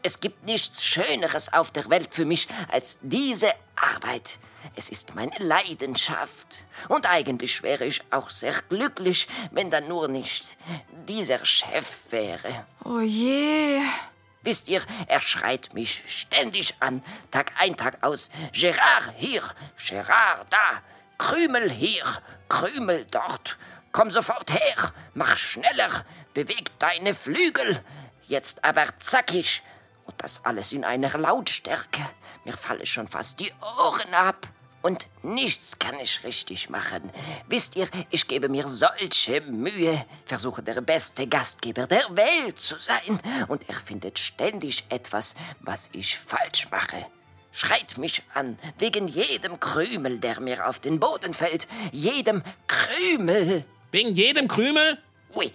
Es 0.03 0.21
gibt 0.21 0.45
nichts 0.45 0.85
Schöneres 0.85 1.53
auf 1.53 1.71
der 1.71 1.89
Welt 1.89 2.13
für 2.13 2.25
mich 2.25 2.49
als 2.69 2.99
diese 3.03 3.53
Arbeit. 3.77 4.39
Es 4.75 4.89
ist 4.89 5.15
meine 5.15 5.37
Leidenschaft. 5.39 6.65
Und 6.89 7.07
eigentlich 7.07 7.63
wäre 7.63 7.85
ich 7.85 8.03
auch 8.11 8.31
sehr 8.31 8.55
glücklich, 8.69 9.29
wenn 9.51 9.71
da 9.71 9.81
nur 9.81 10.09
nicht 10.09 10.57
dieser 11.09 11.45
Chef 11.45 12.11
wäre. 12.11 12.67
Oh 12.85 13.01
je. 13.01 13.81
Wisst 14.43 14.69
ihr, 14.69 14.83
er 15.07 15.21
schreit 15.21 15.73
mich 15.73 16.03
ständig 16.09 16.75
an, 16.81 17.03
Tag 17.31 17.53
ein, 17.59 17.77
Tag 17.77 18.03
aus. 18.03 18.29
Gerard 18.53 19.15
hier, 19.17 19.43
Gerard 19.89 20.47
da, 20.51 20.83
Krümel 21.17 21.71
hier, 21.71 22.05
Krümel 22.49 23.07
dort. 23.09 23.57
Komm 23.93 24.11
sofort 24.11 24.53
her, 24.53 24.93
mach 25.15 25.37
schneller, 25.37 26.05
beweg 26.35 26.77
deine 26.81 27.15
Flügel. 27.15 27.81
Jetzt 28.27 28.65
aber 28.65 28.87
zackig. 28.99 29.63
Und 30.05 30.15
das 30.19 30.45
alles 30.45 30.73
in 30.73 30.85
einer 30.85 31.17
Lautstärke. 31.19 32.03
Mir 32.45 32.57
fallen 32.57 32.87
schon 32.87 33.09
fast 33.09 33.41
die 33.41 33.53
Ohren 33.61 34.15
ab. 34.15 34.49
Und 34.83 35.07
nichts 35.23 35.79
kann 35.79 35.99
ich 36.01 36.25
richtig 36.25 36.69
machen. 36.69 37.11
Wisst 37.47 37.77
ihr, 37.77 37.89
ich 38.11 38.27
gebe 38.27 38.49
mir 38.49 38.67
solche 38.67 39.41
Mühe, 39.43 40.05
versuche 40.27 40.63
der 40.63 40.81
beste 40.81 41.29
Gastgeber 41.29 41.87
der 41.87 42.05
Welt 42.17 42.61
zu 42.61 42.75
sein. 42.77 43.21
Und 43.47 43.69
er 43.69 43.77
findet 43.77 44.19
ständig 44.19 44.85
etwas, 44.89 45.37
was 45.61 45.89
ich 45.93 46.19
falsch 46.19 46.69
mache. 46.71 47.07
Schreit 47.53 47.97
mich 47.97 48.23
an, 48.35 48.59
wegen 48.79 49.07
jedem 49.07 49.61
Krümel, 49.61 50.19
der 50.19 50.41
mir 50.41 50.67
auf 50.67 50.81
den 50.81 50.99
Boden 50.99 51.33
fällt. 51.33 51.69
Jedem 51.93 52.43
Krümel. 52.67 53.65
Wegen 53.93 54.17
jedem 54.17 54.49
Krümel? 54.49 54.99
Ui, 55.35 55.53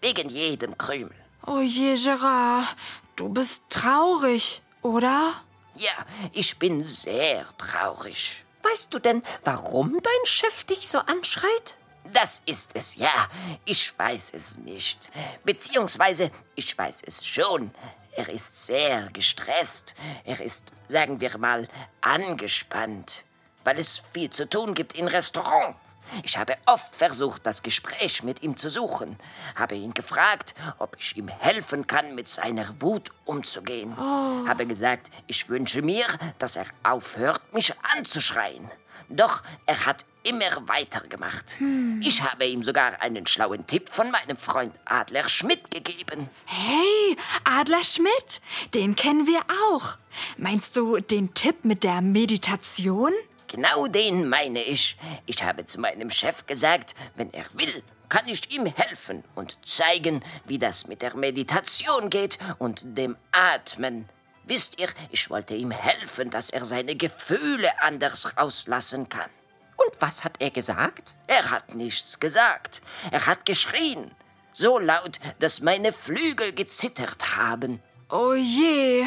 wegen 0.00 0.28
jedem 0.28 0.76
Krümel. 0.76 1.14
Oh 1.46 1.60
je, 1.60 1.96
Gerard. 1.96 2.74
Du 3.16 3.30
bist 3.30 3.62
traurig, 3.70 4.62
oder? 4.82 5.42
Ja, 5.74 5.90
ich 6.32 6.58
bin 6.58 6.84
sehr 6.84 7.46
traurig. 7.56 8.44
Weißt 8.62 8.92
du 8.92 8.98
denn, 8.98 9.22
warum 9.42 9.98
dein 10.02 10.26
Chef 10.26 10.64
dich 10.64 10.86
so 10.86 10.98
anschreit? 10.98 11.78
Das 12.12 12.42
ist 12.44 12.72
es 12.74 12.96
ja. 12.96 13.28
Ich 13.64 13.98
weiß 13.98 14.32
es 14.34 14.58
nicht. 14.58 15.10
Beziehungsweise, 15.44 16.30
ich 16.56 16.76
weiß 16.76 17.02
es 17.06 17.26
schon. 17.26 17.70
Er 18.12 18.28
ist 18.28 18.66
sehr 18.66 19.08
gestresst. 19.14 19.94
Er 20.24 20.40
ist, 20.40 20.72
sagen 20.88 21.18
wir 21.18 21.38
mal, 21.38 21.68
angespannt, 22.02 23.24
weil 23.64 23.78
es 23.78 24.02
viel 24.12 24.28
zu 24.28 24.46
tun 24.46 24.74
gibt 24.74 24.94
im 24.94 25.06
Restaurant. 25.06 25.74
Ich 26.22 26.36
habe 26.38 26.56
oft 26.66 26.94
versucht, 26.94 27.46
das 27.46 27.62
Gespräch 27.62 28.22
mit 28.22 28.42
ihm 28.42 28.56
zu 28.56 28.70
suchen, 28.70 29.16
habe 29.54 29.74
ihn 29.74 29.94
gefragt, 29.94 30.54
ob 30.78 30.96
ich 30.98 31.16
ihm 31.16 31.28
helfen 31.28 31.86
kann, 31.86 32.14
mit 32.14 32.28
seiner 32.28 32.80
Wut 32.80 33.10
umzugehen. 33.24 33.96
Habe 33.96 34.66
gesagt, 34.66 35.10
ich 35.26 35.48
wünsche 35.48 35.82
mir, 35.82 36.06
dass 36.38 36.56
er 36.56 36.66
aufhört, 36.82 37.40
mich 37.52 37.72
anzuschreien. 37.96 38.70
Doch 39.08 39.42
er 39.66 39.86
hat 39.86 40.04
immer 40.24 40.66
weitergemacht. 40.66 41.56
Ich 42.00 42.22
habe 42.22 42.46
ihm 42.46 42.62
sogar 42.64 43.00
einen 43.00 43.26
schlauen 43.26 43.66
Tipp 43.66 43.92
von 43.92 44.10
meinem 44.10 44.36
Freund 44.36 44.74
Adler 44.84 45.28
Schmidt 45.28 45.70
gegeben. 45.70 46.28
Hey, 46.44 47.16
Adler 47.44 47.84
Schmidt, 47.84 48.40
den 48.74 48.96
kennen 48.96 49.26
wir 49.28 49.40
auch. 49.70 49.96
Meinst 50.36 50.76
du 50.76 50.98
den 50.98 51.34
Tipp 51.34 51.64
mit 51.64 51.84
der 51.84 52.00
Meditation? 52.00 53.12
Genau 53.48 53.86
den 53.86 54.28
meine 54.28 54.62
ich. 54.62 54.96
Ich 55.26 55.42
habe 55.42 55.64
zu 55.64 55.80
meinem 55.80 56.10
Chef 56.10 56.46
gesagt, 56.46 56.94
wenn 57.14 57.32
er 57.32 57.44
will, 57.54 57.82
kann 58.08 58.26
ich 58.28 58.52
ihm 58.52 58.66
helfen 58.66 59.24
und 59.34 59.64
zeigen, 59.66 60.22
wie 60.44 60.58
das 60.58 60.86
mit 60.86 61.02
der 61.02 61.16
Meditation 61.16 62.10
geht 62.10 62.38
und 62.58 62.82
dem 62.84 63.16
Atmen. 63.32 64.08
Wisst 64.44 64.80
ihr, 64.80 64.88
ich 65.10 65.28
wollte 65.28 65.54
ihm 65.56 65.72
helfen, 65.72 66.30
dass 66.30 66.50
er 66.50 66.64
seine 66.64 66.94
Gefühle 66.94 67.82
anders 67.82 68.36
rauslassen 68.36 69.08
kann. 69.08 69.30
Und 69.76 70.00
was 70.00 70.24
hat 70.24 70.40
er 70.40 70.50
gesagt? 70.50 71.14
Er 71.26 71.50
hat 71.50 71.74
nichts 71.74 72.20
gesagt. 72.20 72.80
Er 73.10 73.26
hat 73.26 73.44
geschrien. 73.44 74.14
So 74.52 74.78
laut, 74.78 75.18
dass 75.38 75.60
meine 75.60 75.92
Flügel 75.92 76.52
gezittert 76.52 77.36
haben. 77.36 77.82
Oh 78.08 78.34
je. 78.34 79.04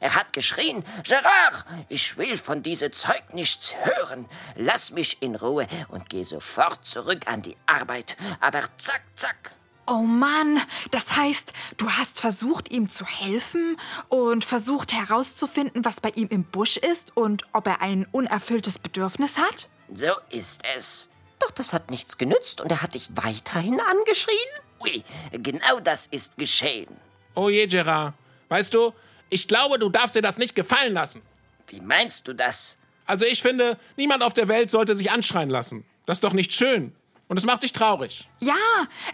Er 0.00 0.14
hat 0.14 0.32
geschrien, 0.32 0.84
Gerard, 1.04 1.64
ich 1.88 2.16
will 2.16 2.36
von 2.36 2.62
diesem 2.62 2.92
Zeug 2.92 3.22
nichts 3.32 3.74
hören. 3.82 4.26
Lass 4.54 4.92
mich 4.92 5.20
in 5.22 5.34
Ruhe 5.34 5.66
und 5.88 6.08
geh 6.08 6.22
sofort 6.22 6.86
zurück 6.86 7.26
an 7.26 7.42
die 7.42 7.56
Arbeit. 7.66 8.16
Aber 8.40 8.62
zack, 8.76 9.02
zack. 9.16 9.52
Oh 9.90 10.02
Mann, 10.02 10.60
das 10.90 11.16
heißt, 11.16 11.52
du 11.78 11.90
hast 11.90 12.20
versucht, 12.20 12.70
ihm 12.70 12.90
zu 12.90 13.06
helfen 13.06 13.78
und 14.08 14.44
versucht 14.44 14.92
herauszufinden, 14.92 15.84
was 15.84 16.00
bei 16.00 16.10
ihm 16.10 16.28
im 16.28 16.44
Busch 16.44 16.76
ist 16.76 17.16
und 17.16 17.44
ob 17.54 17.66
er 17.66 17.80
ein 17.80 18.06
unerfülltes 18.12 18.78
Bedürfnis 18.78 19.38
hat? 19.38 19.68
So 19.92 20.12
ist 20.28 20.62
es. 20.76 21.08
Doch 21.38 21.50
das 21.50 21.72
hat 21.72 21.90
nichts 21.90 22.18
genützt 22.18 22.60
und 22.60 22.70
er 22.70 22.82
hat 22.82 22.94
dich 22.94 23.08
weiterhin 23.14 23.80
angeschrien? 23.80 24.36
Ui, 24.80 25.02
genau 25.32 25.80
das 25.82 26.06
ist 26.06 26.36
geschehen. 26.36 26.94
Oh 27.34 27.48
je, 27.48 27.66
Gerard. 27.66 28.12
Weißt 28.50 28.74
du, 28.74 28.92
ich 29.30 29.48
glaube, 29.48 29.78
du 29.78 29.88
darfst 29.88 30.14
dir 30.14 30.22
das 30.22 30.38
nicht 30.38 30.54
gefallen 30.54 30.92
lassen. 30.94 31.22
Wie 31.68 31.80
meinst 31.80 32.26
du 32.28 32.34
das? 32.34 32.78
Also 33.06 33.24
ich 33.24 33.42
finde, 33.42 33.78
niemand 33.96 34.22
auf 34.22 34.34
der 34.34 34.48
Welt 34.48 34.70
sollte 34.70 34.94
sich 34.94 35.10
anschreien 35.10 35.50
lassen. 35.50 35.84
Das 36.06 36.18
ist 36.18 36.24
doch 36.24 36.32
nicht 36.32 36.52
schön. 36.52 36.94
Und 37.28 37.36
es 37.36 37.44
macht 37.44 37.62
dich 37.62 37.72
traurig. 37.72 38.28
Ja, 38.40 38.54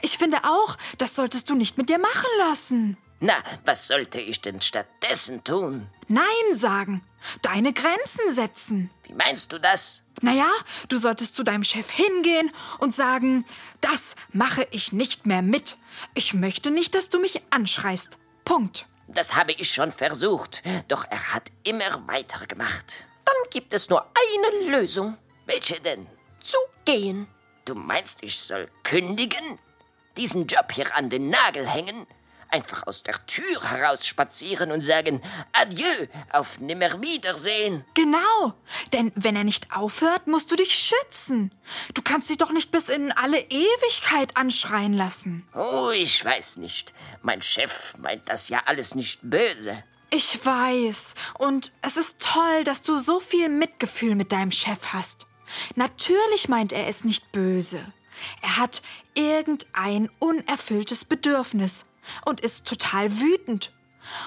ich 0.02 0.18
finde 0.18 0.38
auch, 0.44 0.76
das 0.98 1.16
solltest 1.16 1.50
du 1.50 1.54
nicht 1.54 1.78
mit 1.78 1.88
dir 1.88 1.98
machen 1.98 2.30
lassen. 2.38 2.96
Na, 3.20 3.34
was 3.64 3.88
sollte 3.88 4.20
ich 4.20 4.40
denn 4.40 4.60
stattdessen 4.60 5.42
tun? 5.44 5.88
Nein 6.08 6.24
sagen. 6.52 7.02
Deine 7.42 7.72
Grenzen 7.72 8.28
setzen. 8.30 8.90
Wie 9.04 9.14
meinst 9.14 9.52
du 9.52 9.58
das? 9.58 10.02
Naja, 10.20 10.50
du 10.88 10.98
solltest 10.98 11.34
zu 11.34 11.42
deinem 11.42 11.64
Chef 11.64 11.90
hingehen 11.90 12.50
und 12.78 12.94
sagen, 12.94 13.44
das 13.80 14.14
mache 14.32 14.66
ich 14.70 14.92
nicht 14.92 15.26
mehr 15.26 15.42
mit. 15.42 15.76
Ich 16.14 16.34
möchte 16.34 16.70
nicht, 16.70 16.94
dass 16.94 17.08
du 17.08 17.18
mich 17.18 17.42
anschreist. 17.50 18.18
Punkt. 18.44 18.86
Das 19.08 19.34
habe 19.34 19.52
ich 19.52 19.72
schon 19.72 19.92
versucht, 19.92 20.62
doch 20.88 21.04
er 21.10 21.34
hat 21.34 21.50
immer 21.62 22.06
weitergemacht. 22.06 23.04
Dann 23.24 23.50
gibt 23.50 23.74
es 23.74 23.88
nur 23.90 24.02
eine 24.02 24.70
Lösung. 24.70 25.16
Welche 25.46 25.80
denn? 25.80 26.06
Zu 26.40 26.58
gehen. 26.84 27.26
Du 27.64 27.74
meinst, 27.74 28.22
ich 28.22 28.38
soll 28.38 28.68
kündigen? 28.82 29.58
Diesen 30.16 30.46
Job 30.46 30.72
hier 30.72 30.94
an 30.96 31.10
den 31.10 31.30
Nagel 31.30 31.68
hängen? 31.68 32.06
Einfach 32.54 32.86
aus 32.86 33.02
der 33.02 33.26
Tür 33.26 33.68
heraus 33.68 34.06
spazieren 34.06 34.70
und 34.70 34.84
sagen 34.84 35.20
Adieu, 35.50 36.06
auf 36.30 36.60
Nimmerwiedersehen? 36.60 37.84
Genau. 37.94 38.54
Denn 38.92 39.10
wenn 39.16 39.34
er 39.34 39.42
nicht 39.42 39.74
aufhört, 39.74 40.28
musst 40.28 40.52
du 40.52 40.54
dich 40.54 40.72
schützen. 40.72 41.50
Du 41.94 42.02
kannst 42.02 42.30
dich 42.30 42.36
doch 42.36 42.52
nicht 42.52 42.70
bis 42.70 42.90
in 42.90 43.10
alle 43.10 43.40
Ewigkeit 43.40 44.36
anschreien 44.36 44.92
lassen. 44.92 45.48
Oh, 45.52 45.90
ich 45.90 46.24
weiß 46.24 46.58
nicht. 46.58 46.94
Mein 47.22 47.42
Chef 47.42 47.96
meint 47.98 48.28
das 48.28 48.48
ja 48.48 48.62
alles 48.66 48.94
nicht 48.94 49.18
böse. 49.22 49.82
Ich 50.10 50.46
weiß. 50.46 51.16
Und 51.36 51.72
es 51.82 51.96
ist 51.96 52.20
toll, 52.20 52.62
dass 52.62 52.82
du 52.82 52.98
so 52.98 53.18
viel 53.18 53.48
Mitgefühl 53.48 54.14
mit 54.14 54.30
deinem 54.30 54.52
Chef 54.52 54.92
hast. 54.92 55.26
Natürlich 55.74 56.48
meint 56.48 56.72
er 56.72 56.86
es 56.86 57.02
nicht 57.02 57.32
böse. 57.32 57.84
Er 58.42 58.58
hat 58.58 58.80
irgendein 59.14 60.08
unerfülltes 60.20 61.04
Bedürfnis 61.04 61.84
und 62.24 62.40
ist 62.40 62.64
total 62.64 63.20
wütend. 63.20 63.72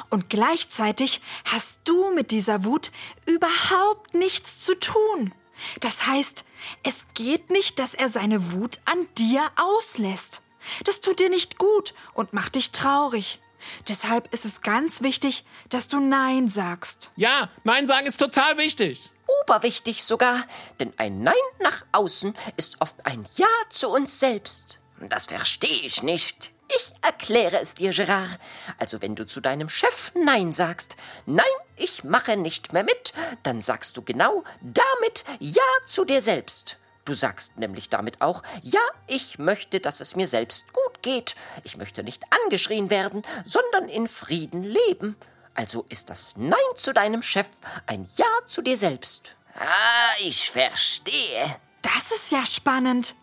Und 0.09 0.29
gleichzeitig 0.29 1.21
hast 1.45 1.79
du 1.83 2.11
mit 2.11 2.31
dieser 2.31 2.63
Wut 2.63 2.91
überhaupt 3.25 4.13
nichts 4.13 4.59
zu 4.59 4.75
tun. 4.75 5.33
Das 5.79 6.05
heißt, 6.05 6.43
es 6.83 7.05
geht 7.13 7.49
nicht, 7.49 7.79
dass 7.79 7.93
er 7.93 8.09
seine 8.09 8.51
Wut 8.51 8.79
an 8.85 9.07
dir 9.17 9.49
auslässt. 9.55 10.41
Das 10.83 11.01
tut 11.01 11.19
dir 11.19 11.29
nicht 11.29 11.57
gut 11.57 11.93
und 12.13 12.33
macht 12.33 12.55
dich 12.55 12.71
traurig. 12.71 13.39
Deshalb 13.87 14.31
ist 14.33 14.45
es 14.45 14.61
ganz 14.61 15.01
wichtig, 15.01 15.43
dass 15.69 15.87
du 15.87 15.99
Nein 15.99 16.49
sagst. 16.49 17.11
Ja, 17.15 17.49
Nein 17.63 17.87
sagen 17.87 18.05
ist 18.05 18.17
total 18.19 18.57
wichtig. 18.57 19.11
Oberwichtig 19.43 20.03
sogar, 20.03 20.45
denn 20.79 20.93
ein 20.97 21.21
Nein 21.21 21.33
nach 21.59 21.85
außen 21.91 22.35
ist 22.55 22.81
oft 22.81 23.05
ein 23.05 23.25
Ja 23.35 23.47
zu 23.69 23.89
uns 23.89 24.19
selbst. 24.19 24.79
Das 25.09 25.25
verstehe 25.25 25.81
ich 25.81 26.01
nicht. 26.01 26.51
Ich 26.75 26.93
erkläre 27.01 27.60
es 27.60 27.75
dir, 27.75 27.91
Gerard. 27.91 28.39
Also 28.77 29.01
wenn 29.01 29.15
du 29.15 29.25
zu 29.25 29.41
deinem 29.41 29.69
Chef 29.69 30.12
Nein 30.15 30.51
sagst, 30.51 30.97
nein, 31.25 31.45
ich 31.75 32.03
mache 32.03 32.36
nicht 32.36 32.73
mehr 32.73 32.84
mit, 32.84 33.13
dann 33.43 33.62
sagst 33.62 33.95
du 33.97 34.01
genau 34.01 34.43
damit 34.62 35.23
Ja 35.39 35.63
zu 35.86 36.03
dir 36.03 36.21
selbst. 36.21 36.77
Du 37.06 37.13
sagst 37.13 37.58
nämlich 37.58 37.88
damit 37.88 38.21
auch, 38.21 38.43
ja, 38.62 38.82
ich 39.08 39.39
möchte, 39.39 39.80
dass 39.80 40.01
es 40.01 40.17
mir 40.17 40.27
selbst 40.27 40.65
gut 40.73 41.01
geht. 41.01 41.36
Ich 41.63 41.77
möchte 41.77 42.03
nicht 42.03 42.23
angeschrien 42.43 42.89
werden, 42.89 43.21
sondern 43.45 43.88
in 43.88 44.10
Frieden 44.10 44.62
leben. 44.63 45.15
Also 45.53 45.86
ist 45.88 46.10
das 46.10 46.34
Nein 46.36 46.58
zu 46.75 46.91
deinem 46.91 47.21
Chef 47.21 47.47
ein 47.86 48.08
Ja 48.17 48.27
zu 48.45 48.62
dir 48.62 48.77
selbst. 48.77 49.38
Ah, 49.58 50.12
ich 50.19 50.51
verstehe. 50.51 51.56
Das 51.82 52.12
ist 52.12 52.30
ja 52.32 52.45
spannend. 52.45 53.15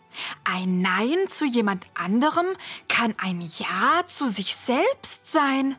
Ein 0.43 0.81
Nein 0.81 1.27
zu 1.27 1.45
jemand 1.45 1.85
anderem 1.93 2.45
kann 2.87 3.13
ein 3.17 3.41
Ja 3.57 4.03
zu 4.07 4.29
sich 4.29 4.55
selbst 4.55 5.31
sein. 5.31 5.75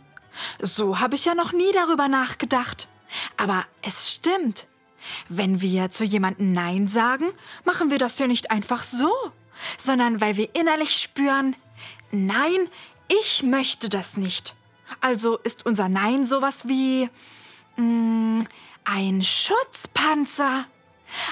So 0.61 1.01
habe 1.01 1.15
ich 1.15 1.25
ja 1.25 1.35
noch 1.35 1.53
nie 1.53 1.73
darüber 1.73 2.09
nachgedacht. 2.09 2.89
Aber 3.37 3.65
es 3.83 4.13
stimmt. 4.13 4.67
Wenn 5.29 5.61
wir 5.61 5.91
zu 5.91 6.05
jemandem 6.05 6.53
Nein 6.53 6.89
sagen, 6.89 7.31
machen 7.65 7.91
wir 7.91 7.99
das 7.99 8.19
ja 8.19 8.27
nicht 8.27 8.51
einfach 8.51 8.83
so, 8.83 9.13
sondern 9.79 10.21
weil 10.21 10.37
wir 10.37 10.55
innerlich 10.55 10.97
spüren, 10.97 11.55
nein, 12.11 12.69
ich 13.09 13.43
möchte 13.43 13.89
das 13.89 14.17
nicht. 14.17 14.55
Also 15.01 15.39
ist 15.39 15.65
unser 15.65 15.89
Nein 15.89 16.25
sowas 16.25 16.67
wie 16.67 17.09
mh, 17.77 18.45
ein 18.85 19.23
Schutzpanzer. 19.23 20.67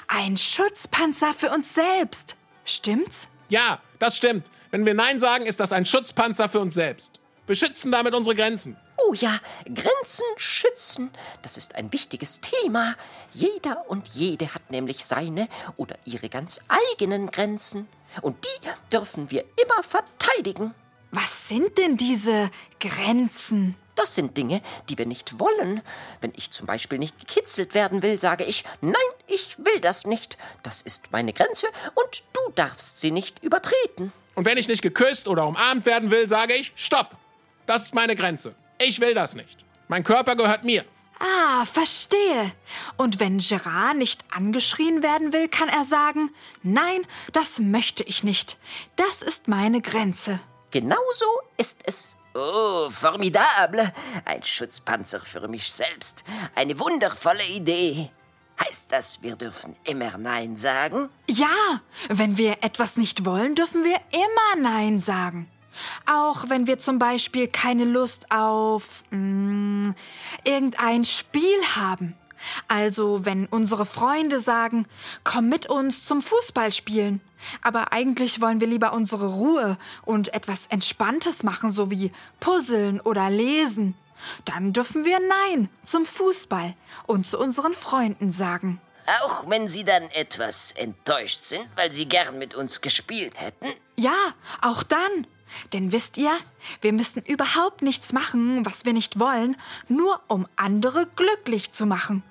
Ein 0.07 0.37
Schutzpanzer 0.37 1.35
für 1.35 1.51
uns 1.51 1.75
selbst. 1.75 2.37
Stimmt's? 2.64 3.29
Ja, 3.48 3.81
das 3.98 4.16
stimmt. 4.16 4.50
Wenn 4.70 4.87
wir 4.87 4.94
Nein 4.94 5.20
sagen, 5.20 5.46
ist 5.46 5.61
das 5.61 5.72
ein 5.72 5.87
Schutzpanzer 5.87 6.48
für 6.48 6.61
uns 6.61 6.74
selbst. 6.74 7.20
Wir 7.46 7.55
schützen 7.55 7.92
damit 7.92 8.14
unsere 8.14 8.35
Grenzen. 8.35 8.77
Oh 8.96 9.12
ja, 9.12 9.38
Grenzen 9.64 10.24
schützen, 10.37 11.11
das 11.42 11.59
ist 11.59 11.74
ein 11.74 11.92
wichtiges 11.92 12.40
Thema. 12.40 12.94
Jeder 13.33 13.88
und 13.88 14.09
jede 14.09 14.55
hat 14.55 14.70
nämlich 14.70 15.05
seine 15.05 15.48
oder 15.77 15.96
ihre 16.05 16.31
ganz 16.31 16.61
eigenen 16.68 17.31
Grenzen. 17.31 17.87
Und 18.22 18.44
die 18.44 18.68
dürfen 18.90 19.31
wir 19.31 19.44
immer 19.62 19.83
verteidigen. 19.83 20.74
Was 21.11 21.48
sind 21.48 21.77
denn 21.77 21.96
diese 21.96 22.50
Grenzen? 22.81 23.77
Das 23.94 24.14
sind 24.14 24.37
Dinge, 24.37 24.61
die 24.88 24.98
wir 24.98 25.07
nicht 25.07 25.38
wollen. 25.38 25.83
Wenn 26.20 26.33
ich 26.37 26.50
zum 26.50 26.66
Beispiel 26.66 26.98
nicht 26.98 27.18
gekitzelt 27.18 27.74
werden 27.74 28.02
will, 28.02 28.18
sage 28.18 28.44
ich, 28.44 28.64
nein, 28.80 28.94
ich 29.26 29.57
will 29.59 29.80
das 29.80 30.04
nicht. 30.04 30.37
Das 30.62 30.83
ist 30.83 31.12
meine 31.12 31.33
Grenze 31.33 31.68
und 31.94 32.24
du 32.33 32.52
darfst 32.54 33.00
sie 33.00 33.11
nicht 33.11 33.42
übertreten. 33.42 34.12
Und 34.35 34.44
wenn 34.44 34.59
ich 34.59 34.68
nicht 34.68 34.83
geküsst 34.83 35.28
oder 35.28 35.46
umarmt 35.46 35.87
werden 35.87 36.11
will, 36.11 36.28
sage 36.28 36.54
ich, 36.54 36.72
stopp. 36.74 37.16
Das 37.66 37.87
ist 37.87 37.94
meine 37.94 38.16
Grenze. 38.16 38.54
Ich 38.78 39.00
will 39.00 39.14
das 39.14 39.35
nicht. 39.35 39.59
Mein 39.88 40.02
Körper 40.02 40.35
gehört 40.35 40.64
mir. 40.64 40.85
Ah, 41.20 41.64
verstehe. 41.64 42.52
Und 42.96 43.20
wenn 43.20 43.38
Gerard 43.38 43.96
nicht 43.96 44.24
angeschrien 44.30 45.02
werden 45.02 45.33
will, 45.33 45.48
kann 45.48 45.68
er 45.68 45.85
sagen, 45.85 46.30
nein, 46.62 47.07
das 47.33 47.61
möchte 47.61 48.02
ich 48.02 48.24
nicht. 48.24 48.59
Das 48.96 49.22
ist 49.22 49.46
meine 49.46 49.80
Grenze. 49.80 50.40
Genauso 50.70 51.26
ist 51.57 51.83
es. 51.87 52.16
Oh, 52.35 52.90
formidable. 52.90 53.92
Ein 54.25 54.42
Schutzpanzer 54.42 55.20
für 55.20 55.47
mich 55.47 55.70
selbst. 55.73 56.25
Eine 56.57 56.79
wundervolle 56.81 57.44
Idee. 57.47 58.11
Heißt 58.61 58.90
das, 58.90 59.23
wir 59.23 59.37
dürfen 59.37 59.77
immer 59.85 60.18
Nein 60.18 60.57
sagen? 60.57 61.09
Ja, 61.29 61.81
wenn 62.09 62.37
wir 62.37 62.59
etwas 62.62 62.97
nicht 62.97 63.25
wollen, 63.25 63.55
dürfen 63.55 63.85
wir 63.85 64.01
immer 64.11 64.61
Nein 64.61 64.99
sagen. 64.99 65.49
Auch 66.07 66.49
wenn 66.49 66.66
wir 66.66 66.79
zum 66.79 66.99
Beispiel 66.99 67.49
keine 67.49 67.85
Lust 67.85 68.31
auf 68.31 69.05
mm, 69.11 69.90
irgendein 70.44 71.05
Spiel 71.05 71.61
haben. 71.77 72.16
Also 72.68 73.24
wenn 73.24 73.46
unsere 73.46 73.87
Freunde 73.87 74.40
sagen, 74.40 74.87
komm 75.22 75.48
mit 75.48 75.66
uns 75.66 76.04
zum 76.04 76.22
Fußballspielen. 76.22 77.20
Aber 77.62 77.92
eigentlich 77.92 78.40
wollen 78.40 78.61
wir 78.61 78.66
lieber 78.66 78.92
unsere 78.92 79.28
Ruhe 79.28 79.76
und 80.04 80.33
etwas 80.35 80.66
Entspanntes 80.68 81.42
machen, 81.42 81.70
so 81.70 81.90
wie 81.90 82.12
Puzzeln 82.40 83.00
oder 83.00 83.30
Lesen. 83.30 83.94
Dann 84.44 84.72
dürfen 84.72 85.04
wir 85.04 85.18
Nein 85.20 85.68
zum 85.85 86.07
Fußball 86.07 86.74
und 87.07 87.26
zu 87.26 87.38
unseren 87.38 87.74
Freunden 87.74 88.33
sagen. 88.33 88.80
Auch 89.22 89.48
wenn 89.50 89.68
Sie 89.68 89.85
dann 89.85 90.04
etwas 90.12 90.72
enttäuscht 90.72 91.44
sind, 91.44 91.68
weil 91.76 91.92
Sie 91.92 92.07
gern 92.07 92.38
mit 92.38 92.54
uns 92.54 92.80
gespielt 92.80 93.38
hätten? 93.38 93.66
Ja, 93.96 94.16
auch 94.62 94.83
dann. 94.83 95.26
Denn 95.72 95.92
wisst 95.92 96.16
ihr, 96.16 96.33
wir 96.80 96.92
müssten 96.92 97.20
überhaupt 97.20 97.83
nichts 97.83 98.12
machen, 98.12 98.64
was 98.64 98.85
wir 98.85 98.92
nicht 98.92 99.18
wollen, 99.18 99.57
nur 99.88 100.20
um 100.26 100.46
andere 100.57 101.07
glücklich 101.14 101.72
zu 101.72 101.87
machen. 101.87 102.22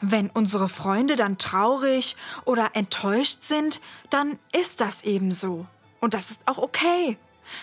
Wenn 0.00 0.30
unsere 0.30 0.68
Freunde 0.68 1.16
dann 1.16 1.38
traurig 1.38 2.16
oder 2.44 2.70
enttäuscht 2.74 3.42
sind, 3.42 3.80
dann 4.10 4.38
ist 4.52 4.80
das 4.80 5.02
eben 5.02 5.32
so. 5.32 5.66
Und 6.00 6.14
das 6.14 6.30
ist 6.30 6.40
auch 6.46 6.58
okay. 6.58 7.18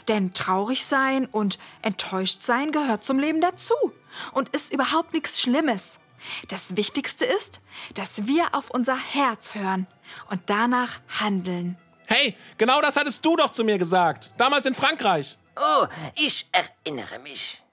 Denn 0.08 0.34
traurig 0.34 0.86
sein 0.86 1.26
und 1.26 1.58
enttäuscht 1.82 2.42
sein 2.42 2.72
gehört 2.72 3.04
zum 3.04 3.20
Leben 3.20 3.42
dazu 3.42 3.76
und 4.34 4.50
ist 4.50 4.74
überhaupt 4.74 5.14
nichts 5.14 5.42
Schlimmes. 5.42 6.00
Das 6.48 6.76
Wichtigste 6.76 7.26
ist, 7.26 7.62
dass 7.94 8.28
wir 8.28 8.54
auf 8.54 8.70
unser 8.70 8.98
Herz 8.98 9.56
hören 9.56 9.88
und 10.30 10.42
danach 10.48 11.00
handeln. 11.20 11.78
Hey, 12.06 12.36
genau 12.58 12.82
das 12.82 12.96
hattest 12.96 13.24
du 13.26 13.36
doch 13.36 13.52
zu 13.52 13.64
mir 13.64 13.78
gesagt. 13.78 14.32
Damals 14.38 14.66
in 14.66 14.74
Frankreich. 14.74 15.38
Oh, 15.56 15.88
ich 16.16 16.48
erinnere 16.52 17.20
mich. 17.20 17.64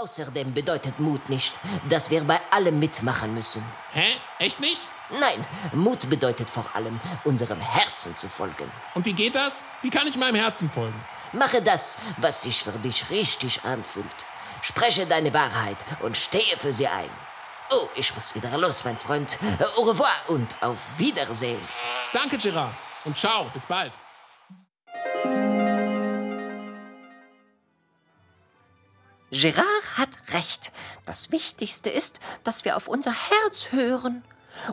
Außerdem 0.00 0.54
bedeutet 0.54 0.98
Mut 0.98 1.28
nicht, 1.28 1.52
dass 1.88 2.10
wir 2.10 2.24
bei 2.24 2.40
allem 2.50 2.78
mitmachen 2.78 3.34
müssen. 3.34 3.62
Hä? 3.92 4.16
Echt 4.38 4.60
nicht? 4.60 4.80
Nein, 5.18 5.44
Mut 5.72 6.08
bedeutet 6.08 6.48
vor 6.48 6.66
allem, 6.74 7.00
unserem 7.24 7.60
Herzen 7.60 8.14
zu 8.16 8.28
folgen. 8.28 8.70
Und 8.94 9.04
wie 9.04 9.12
geht 9.12 9.34
das? 9.34 9.64
Wie 9.82 9.90
kann 9.90 10.06
ich 10.06 10.16
meinem 10.16 10.36
Herzen 10.36 10.70
folgen? 10.70 10.98
Mache 11.32 11.60
das, 11.60 11.98
was 12.18 12.42
sich 12.42 12.62
für 12.62 12.72
dich 12.72 13.10
richtig 13.10 13.64
anfühlt. 13.64 14.06
Spreche 14.62 15.06
deine 15.06 15.32
Wahrheit 15.34 15.78
und 16.00 16.16
stehe 16.16 16.56
für 16.58 16.72
sie 16.72 16.86
ein. 16.86 17.10
Oh, 17.70 17.88
ich 17.94 18.14
muss 18.14 18.34
wieder 18.34 18.56
los, 18.58 18.82
mein 18.84 18.98
Freund. 18.98 19.38
Au 19.76 19.82
revoir 19.82 20.10
und 20.28 20.56
auf 20.60 20.98
Wiedersehen. 20.98 21.60
Danke, 22.12 22.38
Gerard. 22.38 22.74
Und 23.04 23.16
ciao, 23.16 23.44
bis 23.52 23.66
bald. 23.66 23.92
Gerard 29.30 29.96
hat 29.96 30.08
recht. 30.32 30.72
Das 31.06 31.30
Wichtigste 31.30 31.90
ist, 31.90 32.20
dass 32.44 32.64
wir 32.64 32.76
auf 32.76 32.88
unser 32.88 33.12
Herz 33.12 33.72
hören. 33.72 34.24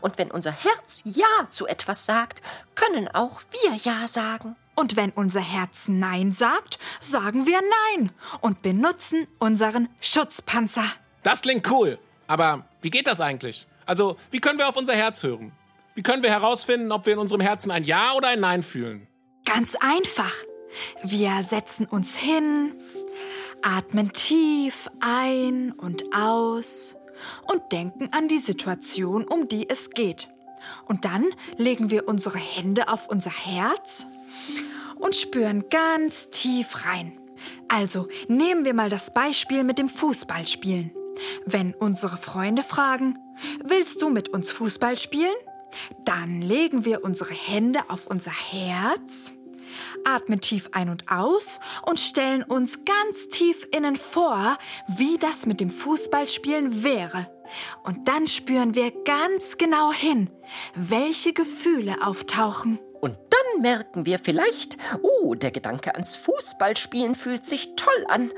Und 0.02 0.18
wenn 0.18 0.32
unser 0.32 0.52
Herz 0.52 1.02
Ja 1.06 1.48
zu 1.50 1.68
etwas 1.68 2.06
sagt, 2.06 2.42
können 2.76 3.08
auch 3.08 3.42
wir 3.52 3.76
Ja 3.76 4.08
sagen. 4.08 4.56
Und 4.76 4.96
wenn 4.96 5.12
unser 5.12 5.42
Herz 5.42 5.88
Nein 5.88 6.32
sagt, 6.32 6.80
sagen 7.00 7.46
wir 7.46 7.60
Nein 7.96 8.12
und 8.42 8.62
benutzen 8.62 9.28
unseren 9.40 9.90
Schutzpanzer. 10.02 10.86
Das 11.24 11.42
klingt 11.42 11.70
cool. 11.72 12.00
Aber 12.28 12.66
wie 12.82 12.90
geht 12.90 13.08
das 13.08 13.22
eigentlich? 13.22 13.68
Also, 13.86 14.18
wie 14.32 14.40
können 14.40 14.60
wir 14.60 14.68
auf 14.68 14.76
unser 14.76 14.94
Herz 14.94 15.24
hören? 15.24 15.52
Wie 15.96 16.04
können 16.04 16.22
wir 16.22 16.30
herausfinden, 16.30 16.92
ob 16.92 17.06
wir 17.06 17.14
in 17.14 17.20
unserem 17.20 17.42
Herzen 17.42 17.72
ein 17.72 17.84
Ja 17.84 18.14
oder 18.14 18.28
ein 18.30 18.40
Nein 18.40 18.62
fühlen? 18.62 19.08
Ganz 19.46 19.76
einfach. 19.76 20.34
Wir 21.04 21.42
setzen 21.42 21.86
uns 21.86 22.16
hin, 22.16 22.74
atmen 23.62 24.12
tief 24.12 24.90
ein 25.00 25.72
und 25.72 26.04
aus 26.14 26.96
und 27.52 27.72
denken 27.72 28.10
an 28.12 28.28
die 28.28 28.40
Situation, 28.40 29.26
um 29.26 29.48
die 29.48 29.70
es 29.70 29.90
geht. 29.90 30.30
Und 30.86 31.06
dann 31.06 31.26
legen 31.58 31.90
wir 31.90 32.08
unsere 32.08 32.38
Hände 32.38 32.90
auf 32.90 33.08
unser 33.08 33.32
Herz 33.32 34.08
und 34.96 35.16
spüren 35.16 35.66
ganz 35.70 36.30
tief 36.30 36.86
rein. 36.86 37.18
Also 37.68 38.08
nehmen 38.28 38.66
wir 38.66 38.74
mal 38.74 38.90
das 38.90 39.14
Beispiel 39.14 39.64
mit 39.64 39.78
dem 39.78 39.90
Fußballspielen. 39.90 40.92
Wenn 41.46 41.74
unsere 41.74 42.18
Freunde 42.18 42.64
fragen, 42.64 43.18
willst 43.64 44.02
du 44.02 44.10
mit 44.10 44.30
uns 44.30 44.52
Fußball 44.52 44.98
spielen? 44.98 45.36
Dann 46.06 46.42
legen 46.42 46.86
wir 46.86 47.04
unsere 47.04 47.34
Hände 47.34 47.82
auf 47.90 48.08
unser 48.08 48.32
Herz, 48.32 49.34
atmen 50.06 50.42
tief 50.42 50.70
ein 50.72 50.90
und 50.90 51.10
aus 51.10 51.60
und 51.86 52.00
stellen 52.00 52.44
uns 52.44 52.80
ganz 52.86 53.30
tief 53.30 53.68
innen 53.72 53.96
vor, 53.96 54.58
wie 54.98 55.18
das 55.18 55.46
mit 55.46 55.60
dem 55.60 55.70
Fußballspielen 55.70 56.84
wäre. 56.84 57.32
Und 57.84 58.08
dann 58.08 58.28
spüren 58.28 58.76
wir 58.76 58.92
ganz 59.04 59.58
genau 59.58 59.92
hin, 59.92 60.30
welche 60.76 61.34
Gefühle 61.34 61.96
auftauchen. 62.06 62.80
Und 63.00 63.18
dann 63.30 63.62
merken 63.62 64.06
wir 64.06 64.20
vielleicht, 64.20 64.78
oh, 65.02 65.36
der 65.36 65.52
Gedanke 65.52 65.94
ans 65.94 66.16
Fußballspielen 66.16 67.16
fühlt 67.16 67.44
sich 67.44 67.76
toll 67.76 68.06
an. 68.08 68.32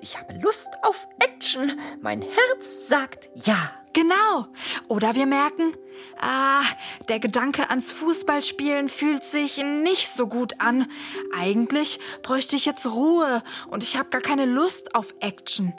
Ich 0.00 0.18
habe 0.18 0.38
Lust 0.42 0.70
auf 0.82 1.06
Action. 1.20 1.78
Mein 2.00 2.22
Herz 2.22 2.88
sagt 2.88 3.30
ja. 3.34 3.72
Genau. 3.96 4.46
Oder 4.88 5.14
wir 5.14 5.24
merken, 5.24 5.72
ah, 6.20 6.60
der 7.08 7.18
Gedanke 7.18 7.70
ans 7.70 7.92
Fußballspielen 7.92 8.90
fühlt 8.90 9.24
sich 9.24 9.56
nicht 9.64 10.10
so 10.10 10.26
gut 10.26 10.60
an. 10.60 10.86
Eigentlich 11.34 11.98
bräuchte 12.22 12.56
ich 12.56 12.66
jetzt 12.66 12.84
Ruhe 12.84 13.42
und 13.70 13.82
ich 13.82 13.96
habe 13.96 14.10
gar 14.10 14.20
keine 14.20 14.44
Lust 14.44 14.94
auf 14.94 15.14
Action. 15.20 15.72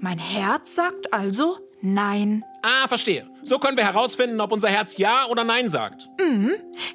Mein 0.00 0.18
Herz 0.18 0.74
sagt 0.74 1.14
also 1.14 1.56
Nein. 1.84 2.44
Ah, 2.62 2.86
verstehe. 2.86 3.26
So 3.42 3.58
können 3.58 3.76
wir 3.76 3.84
herausfinden, 3.84 4.40
ob 4.40 4.52
unser 4.52 4.68
Herz 4.68 4.98
Ja 4.98 5.26
oder 5.26 5.42
Nein 5.42 5.68
sagt. 5.68 6.08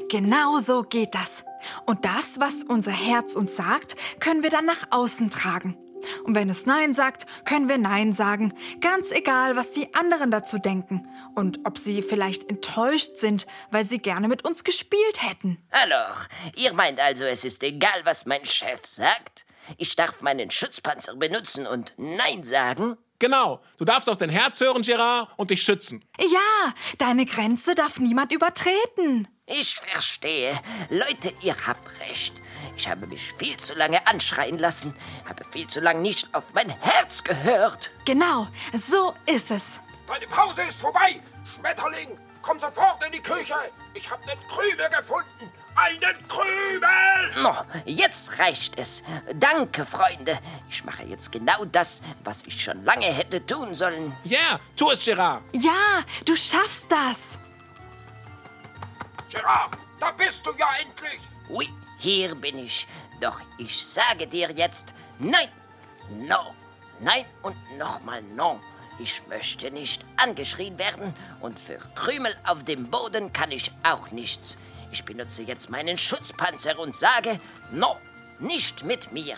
Genau 0.09 0.59
so 0.59 0.83
geht 0.83 1.13
das. 1.13 1.43
Und 1.85 2.05
das, 2.05 2.39
was 2.39 2.63
unser 2.63 2.91
Herz 2.91 3.35
uns 3.35 3.55
sagt, 3.55 3.95
können 4.21 4.43
wir 4.43 4.49
dann 4.49 4.63
nach 4.63 4.83
außen 4.91 5.29
tragen. 5.29 5.75
Und 6.23 6.36
wenn 6.36 6.49
es 6.49 6.65
Nein 6.65 6.93
sagt, 6.93 7.25
können 7.45 7.69
wir 7.69 7.77
Nein 7.77 8.13
sagen. 8.13 8.53
Ganz 8.81 9.12
egal, 9.12 9.55
was 9.55 9.71
die 9.71 9.93
anderen 9.93 10.31
dazu 10.31 10.57
denken. 10.57 11.07
Und 11.36 11.60
ob 11.65 11.77
sie 11.77 12.01
vielleicht 12.01 12.49
enttäuscht 12.49 13.17
sind, 13.17 13.47
weil 13.71 13.83
sie 13.83 13.99
gerne 13.99 14.27
mit 14.27 14.45
uns 14.45 14.63
gespielt 14.63 15.21
hätten. 15.21 15.57
Alors, 15.71 16.27
ihr 16.55 16.73
meint 16.73 16.99
also, 16.99 17.23
es 17.23 17.43
ist 17.43 17.63
egal, 17.63 18.01
was 18.03 18.25
mein 18.25 18.45
Chef 18.45 18.86
sagt? 18.86 19.45
Ich 19.77 19.95
darf 19.95 20.21
meinen 20.21 20.49
Schutzpanzer 20.49 21.15
benutzen 21.15 21.67
und 21.67 21.93
Nein 21.97 22.43
sagen? 22.43 22.97
Genau. 23.19 23.62
Du 23.77 23.86
darfst 23.86 24.10
auf 24.10 24.17
dein 24.17 24.29
Herz 24.29 24.60
hören, 24.60 24.83
Gerard, 24.83 25.29
und 25.38 25.49
dich 25.49 25.63
schützen. 25.63 26.03
Ja, 26.19 26.73
deine 26.99 27.25
Grenze 27.25 27.73
darf 27.75 27.99
niemand 27.99 28.31
übertreten. 28.31 29.27
Ich 29.49 29.75
verstehe. 29.75 30.51
Leute, 30.89 31.33
ihr 31.39 31.55
habt 31.65 32.01
recht. 32.01 32.36
Ich 32.75 32.89
habe 32.89 33.07
mich 33.07 33.31
viel 33.31 33.55
zu 33.55 33.75
lange 33.75 34.05
anschreien 34.05 34.57
lassen, 34.57 34.93
habe 35.27 35.45
viel 35.49 35.67
zu 35.67 35.79
lange 35.79 36.01
nicht 36.01 36.27
auf 36.36 36.43
mein 36.53 36.69
Herz 36.69 37.23
gehört. 37.23 37.89
Genau, 38.03 38.47
so 38.73 39.13
ist 39.25 39.51
es. 39.51 39.79
Deine 40.05 40.27
Pause 40.27 40.63
ist 40.63 40.81
vorbei. 40.81 41.21
Schmetterling, 41.55 42.19
komm 42.41 42.60
sofort 42.60 43.01
in 43.05 43.13
die 43.13 43.21
Küche. 43.21 43.55
Ich 43.93 44.12
habe 44.12 44.21
einen 44.29 44.41
Krümel 44.49 44.89
gefunden. 44.89 45.49
Einen 45.75 46.27
Krümel! 46.27 47.41
No, 47.41 47.55
jetzt 47.86 48.38
reicht 48.39 48.77
es. 48.77 49.01
Danke, 49.36 49.86
Freunde. 49.86 50.38
Ich 50.69 50.83
mache 50.83 51.03
jetzt 51.03 51.31
genau 51.31 51.63
das, 51.65 52.01
was 52.25 52.43
ich 52.43 52.62
schon 52.62 52.83
lange 52.83 53.05
hätte 53.05 53.45
tun 53.45 53.73
sollen. 53.73 54.13
Ja, 54.25 54.39
yeah, 54.39 54.60
tu 54.75 54.91
es, 54.91 55.05
Gerard. 55.05 55.43
Ja, 55.53 56.03
du 56.25 56.36
schaffst 56.36 56.91
das. 56.91 57.39
Gerard, 59.29 59.77
da 59.99 60.11
bist 60.11 60.45
du 60.45 60.51
ja 60.57 60.69
endlich. 60.81 61.19
Oui, 61.49 61.69
hier 61.97 62.35
bin 62.35 62.57
ich. 62.59 62.87
Doch 63.21 63.41
ich 63.57 63.85
sage 63.85 64.27
dir 64.27 64.51
jetzt 64.51 64.93
Nein. 65.19 65.49
No. 66.09 66.53
Nein 66.99 67.25
und 67.43 67.55
nochmal 67.77 68.21
No. 68.21 68.59
Ich 68.99 69.21
möchte 69.27 69.69
nicht 69.69 70.03
angeschrien 70.17 70.77
werden 70.79 71.13
und 71.39 71.59
für 71.59 71.77
Krümel 71.95 72.35
auf 72.45 72.63
dem 72.63 72.89
Boden 72.89 73.31
kann 73.33 73.51
ich 73.51 73.71
auch 73.83 74.09
nichts. 74.11 74.57
Ich 74.91 75.03
benutze 75.03 75.43
jetzt 75.43 75.69
meinen 75.69 75.97
Schutzpanzer 75.97 76.79
und 76.79 76.95
sage 76.95 77.39
No, 77.71 77.97
nicht 78.39 78.83
mit 78.83 79.11
mir. 79.11 79.35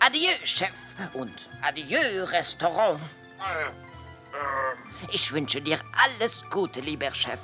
Adieu, 0.00 0.32
Chef 0.44 0.72
und 1.14 1.48
adieu, 1.62 2.24
Restaurant. 2.24 3.00
Äh, 3.38 3.66
ähm, 3.66 4.78
Ich 5.12 5.30
wünsche 5.32 5.60
dir 5.60 5.78
alles 5.92 6.42
Gute, 6.50 6.80
lieber 6.80 7.14
Chef. 7.14 7.38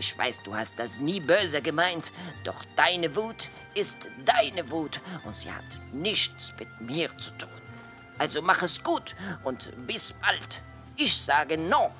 Ich 0.00 0.16
weiß, 0.16 0.40
du 0.44 0.56
hast 0.56 0.78
das 0.78 0.98
nie 0.98 1.20
böse 1.20 1.60
gemeint, 1.60 2.10
doch 2.42 2.64
deine 2.74 3.14
Wut 3.16 3.48
ist 3.74 4.08
deine 4.24 4.70
Wut 4.70 4.98
und 5.24 5.36
sie 5.36 5.52
hat 5.52 5.78
nichts 5.92 6.54
mit 6.58 6.68
mir 6.80 7.14
zu 7.18 7.30
tun. 7.32 7.50
Also 8.16 8.40
mach 8.40 8.62
es 8.62 8.82
gut 8.82 9.14
und 9.44 9.68
bis 9.86 10.14
bald. 10.14 10.62
Ich 10.96 11.20
sage 11.20 11.58
no. 11.58 11.92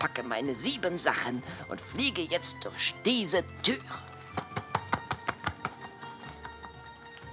Packe 0.00 0.24
meine 0.24 0.56
sieben 0.56 0.98
Sachen 0.98 1.40
und 1.70 1.80
fliege 1.80 2.22
jetzt 2.22 2.56
durch 2.64 2.94
diese 3.04 3.44
Tür. 3.62 3.78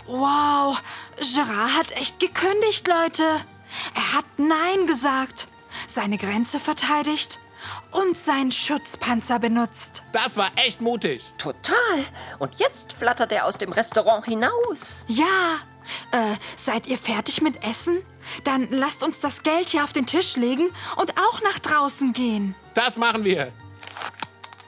Wow, 0.05 0.79
Gerard 1.17 1.73
hat 1.73 1.91
echt 1.93 2.19
gekündigt, 2.19 2.87
Leute. 2.87 3.23
Er 3.95 4.13
hat 4.13 4.25
Nein 4.37 4.85
gesagt, 4.85 5.47
seine 5.87 6.19
Grenze 6.19 6.59
verteidigt 6.59 7.39
und 7.91 8.17
seinen 8.17 8.51
Schutzpanzer 8.51 9.39
benutzt. 9.39 10.03
Das 10.11 10.37
war 10.37 10.51
echt 10.55 10.81
mutig. 10.81 11.23
Total. 11.37 11.75
Und 12.39 12.55
jetzt 12.55 12.93
flattert 12.93 13.31
er 13.31 13.45
aus 13.45 13.57
dem 13.57 13.71
Restaurant 13.71 14.25
hinaus. 14.25 15.05
Ja, 15.07 15.59
äh, 16.11 16.35
seid 16.55 16.87
ihr 16.87 16.97
fertig 16.97 17.41
mit 17.41 17.63
Essen? 17.63 18.01
Dann 18.43 18.67
lasst 18.71 19.03
uns 19.03 19.19
das 19.19 19.43
Geld 19.43 19.69
hier 19.69 19.83
auf 19.83 19.93
den 19.93 20.05
Tisch 20.05 20.35
legen 20.35 20.69
und 20.97 21.11
auch 21.17 21.41
nach 21.41 21.59
draußen 21.59 22.13
gehen. 22.13 22.55
Das 22.73 22.97
machen 22.97 23.23
wir. 23.23 23.51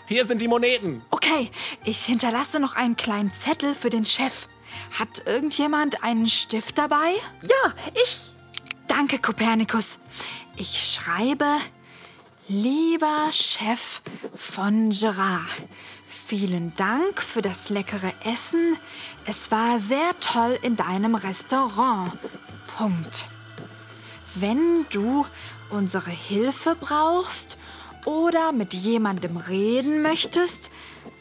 Hier 0.08 0.26
sind 0.26 0.40
die 0.40 0.48
Moneten. 0.48 1.02
Okay, 1.10 1.50
ich 1.84 2.06
hinterlasse 2.06 2.60
noch 2.60 2.76
einen 2.76 2.96
kleinen 2.96 3.34
Zettel 3.34 3.74
für 3.74 3.90
den 3.90 4.06
Chef. 4.06 4.48
Hat 5.00 5.26
irgendjemand 5.26 6.04
einen 6.04 6.28
Stift 6.28 6.78
dabei? 6.78 7.14
Ja, 7.42 7.74
ich. 7.94 8.18
Danke, 8.88 9.18
Kopernikus. 9.18 9.98
Ich 10.58 10.94
schreibe, 10.94 11.46
lieber 12.48 13.30
Chef 13.32 14.02
von 14.36 14.92
Gerard, 14.92 15.50
vielen 16.04 16.76
Dank 16.76 17.22
für 17.22 17.42
das 17.42 17.70
leckere 17.70 18.14
Essen. 18.24 18.78
Es 19.26 19.52
war 19.52 19.80
sehr 19.80 20.12
toll 20.20 20.58
in 20.62 20.76
deinem 20.76 21.16
Restaurant. 21.16 22.12
Punkt. 22.78 23.26
Wenn 24.36 24.86
du 24.90 25.26
unsere 25.70 26.12
Hilfe 26.12 26.76
brauchst 26.80 27.58
oder 28.06 28.52
mit 28.52 28.74
jemandem 28.74 29.38
reden 29.38 30.02
möchtest, 30.02 30.70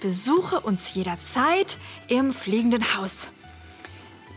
besuche 0.00 0.60
uns 0.60 0.94
jederzeit 0.94 1.78
im 2.08 2.34
fliegenden 2.34 2.96
Haus. 2.96 3.28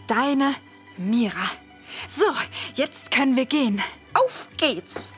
Deine 0.08 0.56
Mira. 0.98 1.50
So, 2.08 2.26
jetzt 2.76 3.12
können 3.12 3.36
wir 3.36 3.46
gehen. 3.46 3.82
Auf 4.14 4.48
geht's. 4.58 5.12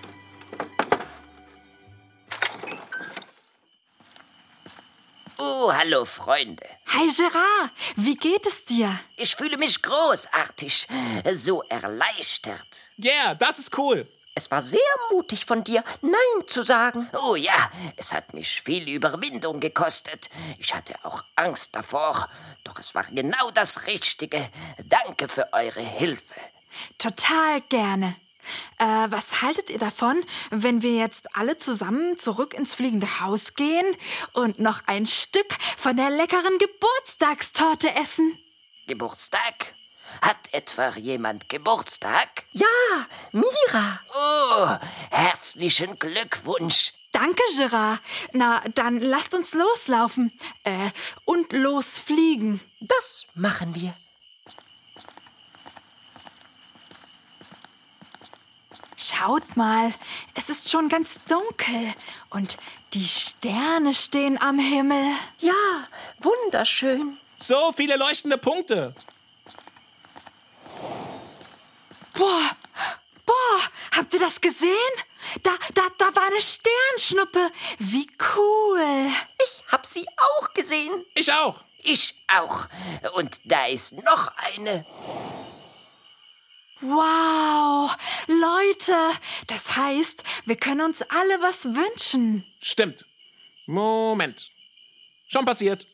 Oh, 5.41 5.71
hallo 5.73 6.03
Freunde. 6.03 6.65
Hi 6.87 7.09
Gerard, 7.15 7.71
wie 7.95 8.15
geht 8.15 8.45
es 8.45 8.65
dir? 8.65 8.99
Ich 9.15 9.37
fühle 9.37 9.57
mich 9.57 9.81
großartig, 9.81 10.85
so 11.33 11.63
erleichtert. 11.63 12.67
Yeah, 13.01 13.35
das 13.35 13.57
ist 13.57 13.77
cool. 13.77 14.05
Es 14.35 14.51
war 14.51 14.61
sehr 14.61 14.81
mutig 15.11 15.45
von 15.45 15.63
dir, 15.63 15.81
Nein 16.01 16.47
zu 16.47 16.61
sagen. 16.61 17.09
Oh 17.23 17.35
ja, 17.35 17.71
es 17.95 18.13
hat 18.13 18.33
mich 18.33 18.61
viel 18.61 18.89
Überwindung 18.89 19.61
gekostet. 19.61 20.29
Ich 20.57 20.75
hatte 20.75 20.95
auch 21.03 21.23
Angst 21.37 21.73
davor, 21.73 22.27
doch 22.65 22.77
es 22.77 22.93
war 22.93 23.05
genau 23.05 23.49
das 23.51 23.87
Richtige. 23.87 24.45
Danke 24.83 25.29
für 25.29 25.53
eure 25.53 25.79
Hilfe. 25.79 26.35
Total 26.97 27.61
gerne. 27.69 28.17
Äh, 28.77 28.85
was 29.09 29.41
haltet 29.41 29.69
ihr 29.69 29.79
davon, 29.79 30.23
wenn 30.49 30.81
wir 30.81 30.95
jetzt 30.95 31.35
alle 31.35 31.57
zusammen 31.57 32.17
zurück 32.17 32.53
ins 32.53 32.75
fliegende 32.75 33.19
Haus 33.19 33.55
gehen 33.55 33.85
und 34.33 34.59
noch 34.59 34.81
ein 34.85 35.05
Stück 35.05 35.53
von 35.77 35.97
der 35.97 36.09
leckeren 36.09 36.57
Geburtstagstorte 36.57 37.93
essen? 37.95 38.37
Geburtstag? 38.87 39.73
Hat 40.21 40.37
etwa 40.51 40.89
jemand 40.97 41.49
Geburtstag? 41.49 42.45
Ja, 42.51 42.67
Mira. 43.31 43.99
Oh, 44.13 44.77
herzlichen 45.11 45.97
Glückwunsch. 45.99 46.93
Danke, 47.11 47.41
Gerard. 47.57 47.99
Na, 48.33 48.61
dann 48.75 48.99
lasst 48.99 49.33
uns 49.33 49.53
loslaufen. 49.53 50.31
Äh, 50.63 50.91
und 51.25 51.53
losfliegen. 51.53 52.59
Das 52.79 53.25
machen 53.33 53.73
wir. 53.75 53.95
Schaut 59.01 59.55
mal, 59.55 59.93
es 60.35 60.49
ist 60.49 60.69
schon 60.69 60.89
ganz 60.89 61.19
dunkel 61.25 61.93
und 62.31 62.57
die 62.93 63.07
Sterne 63.07 63.95
stehen 63.95 64.37
am 64.41 64.59
Himmel. 64.59 65.13
Ja, 65.37 65.53
wunderschön. 66.17 67.17
So 67.39 67.71
viele 67.77 67.95
leuchtende 67.95 68.37
Punkte. 68.37 68.93
Boah, 72.13 72.51
boah, 73.25 73.61
habt 73.95 74.13
ihr 74.13 74.19
das 74.19 74.41
gesehen? 74.41 74.69
Da, 75.43 75.51
da, 75.73 75.83
da 75.97 76.13
war 76.13 76.23
eine 76.23 76.41
Sternschnuppe. 76.41 77.51
Wie 77.77 78.09
cool. 78.35 79.11
Ich 79.41 79.63
hab 79.71 79.85
sie 79.85 80.05
auch 80.17 80.53
gesehen. 80.53 81.05
Ich 81.15 81.31
auch. 81.31 81.55
Ich 81.83 82.15
auch. 82.27 82.67
Und 83.13 83.39
da 83.45 83.65
ist 83.67 83.93
noch 83.93 84.33
eine. 84.35 84.85
Wow, 86.81 87.91
Leute, 88.27 88.95
das 89.47 89.75
heißt, 89.75 90.23
wir 90.45 90.55
können 90.55 90.81
uns 90.81 91.01
alle 91.01 91.41
was 91.41 91.65
wünschen. 91.65 92.45
Stimmt. 92.61 93.05
Moment. 93.65 94.49
Schon 95.27 95.45
passiert. 95.45 95.85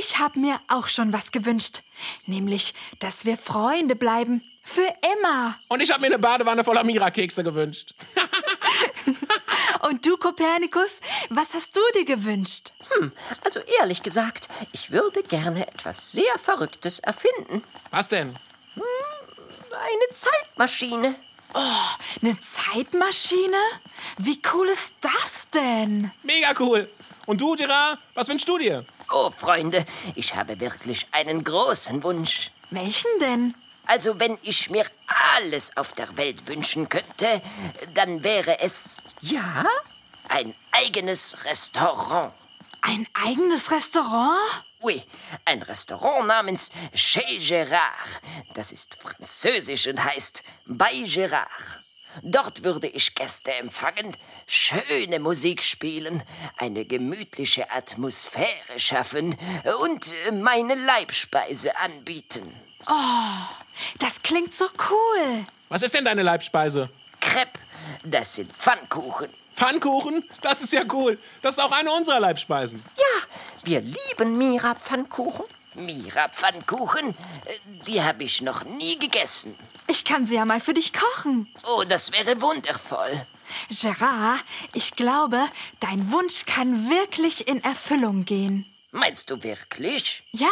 Ich 0.00 0.18
habe 0.18 0.38
mir 0.38 0.60
auch 0.68 0.88
schon 0.88 1.12
was 1.12 1.32
gewünscht, 1.32 1.82
nämlich, 2.26 2.74
dass 3.00 3.24
wir 3.24 3.36
Freunde 3.36 3.96
bleiben. 3.96 4.42
Für 4.62 4.92
immer. 5.16 5.58
Und 5.68 5.82
ich 5.82 5.90
habe 5.90 6.02
mir 6.02 6.08
eine 6.08 6.18
Badewanne 6.18 6.62
voller 6.62 6.84
Mira-Kekse 6.84 7.42
gewünscht. 7.42 7.94
Und 9.88 10.04
du, 10.04 10.18
Kopernikus, 10.18 11.00
was 11.30 11.54
hast 11.54 11.74
du 11.74 11.80
dir 11.94 12.04
gewünscht? 12.04 12.72
Hm, 12.90 13.12
also 13.44 13.60
ehrlich 13.80 14.02
gesagt, 14.02 14.48
ich 14.72 14.90
würde 14.90 15.22
gerne 15.22 15.66
etwas 15.66 16.12
sehr 16.12 16.38
Verrücktes 16.38 16.98
erfinden. 16.98 17.64
Was 17.90 18.10
denn? 18.10 18.36
Eine 19.80 20.14
Zeitmaschine. 20.14 21.14
Oh, 21.54 21.60
eine 22.22 22.36
Zeitmaschine? 22.40 23.56
Wie 24.18 24.40
cool 24.52 24.68
ist 24.68 24.94
das 25.00 25.48
denn? 25.50 26.10
Mega 26.22 26.52
cool. 26.58 26.90
Und 27.26 27.40
du, 27.40 27.54
Gerard, 27.56 27.98
was 28.14 28.28
wünschst 28.28 28.48
du 28.48 28.58
dir? 28.58 28.84
Oh, 29.12 29.30
Freunde, 29.30 29.84
ich 30.14 30.34
habe 30.34 30.58
wirklich 30.60 31.06
einen 31.12 31.44
großen 31.44 32.02
Wunsch. 32.02 32.50
Welchen 32.70 33.10
denn? 33.20 33.54
Also, 33.86 34.18
wenn 34.20 34.36
ich 34.42 34.68
mir 34.68 34.84
alles 35.34 35.74
auf 35.76 35.94
der 35.94 36.14
Welt 36.18 36.46
wünschen 36.46 36.88
könnte, 36.88 37.40
dann 37.94 38.22
wäre 38.24 38.60
es 38.60 38.98
Ja? 39.22 39.64
ein 40.28 40.54
eigenes 40.72 41.44
Restaurant. 41.46 42.32
Ein 42.82 43.06
eigenes 43.14 43.70
Restaurant? 43.70 44.38
Oui, 44.80 45.02
ein 45.44 45.60
Restaurant 45.62 46.26
namens 46.28 46.70
Chez 46.94 47.40
Gérard. 47.40 48.20
Das 48.54 48.70
ist 48.70 48.94
französisch 48.94 49.88
und 49.88 50.02
heißt 50.02 50.44
bei 50.66 50.92
Gérard. 51.04 51.48
Dort 52.22 52.62
würde 52.62 52.86
ich 52.86 53.14
Gäste 53.14 53.52
empfangen, 53.54 54.16
schöne 54.46 55.18
Musik 55.18 55.62
spielen, 55.62 56.22
eine 56.56 56.84
gemütliche 56.84 57.70
Atmosphäre 57.70 58.78
schaffen 58.78 59.36
und 59.82 60.14
meine 60.32 60.74
Leibspeise 60.74 61.76
anbieten. 61.78 62.54
Das 63.98 64.22
klingt 64.22 64.54
so 64.54 64.66
cool. 64.90 65.44
Was 65.68 65.82
ist 65.82 65.94
denn 65.94 66.04
deine 66.04 66.22
Leibspeise? 66.22 66.88
Crepe, 67.20 67.58
das 68.04 68.36
sind 68.36 68.52
Pfannkuchen. 68.52 69.28
Pfannkuchen? 69.54 70.22
Das 70.40 70.62
ist 70.62 70.72
ja 70.72 70.84
cool. 70.92 71.18
Das 71.42 71.54
ist 71.56 71.60
auch 71.60 71.72
eine 71.72 71.90
unserer 71.90 72.20
Leibspeisen. 72.20 72.82
Ja, 72.96 73.17
wir 73.68 73.82
lieben 73.82 74.38
Mira 74.38 74.74
Pfannkuchen. 74.74 75.44
Mira 75.74 76.28
Pfannkuchen, 76.28 77.10
äh, 77.10 77.14
die 77.86 78.02
habe 78.02 78.24
ich 78.24 78.40
noch 78.40 78.64
nie 78.64 78.98
gegessen. 78.98 79.54
Ich 79.86 80.04
kann 80.04 80.24
sie 80.24 80.36
ja 80.36 80.46
mal 80.46 80.60
für 80.60 80.72
dich 80.72 80.92
kochen. 80.92 81.46
Oh, 81.66 81.84
das 81.86 82.10
wäre 82.12 82.40
wundervoll. 82.40 83.26
Gerard, 83.68 84.42
ich 84.72 84.96
glaube, 84.96 85.38
dein 85.80 86.10
Wunsch 86.12 86.46
kann 86.46 86.88
wirklich 86.90 87.46
in 87.46 87.62
Erfüllung 87.62 88.24
gehen. 88.24 88.64
Meinst 88.90 89.30
du 89.30 89.42
wirklich? 89.42 90.22
Ja, 90.32 90.48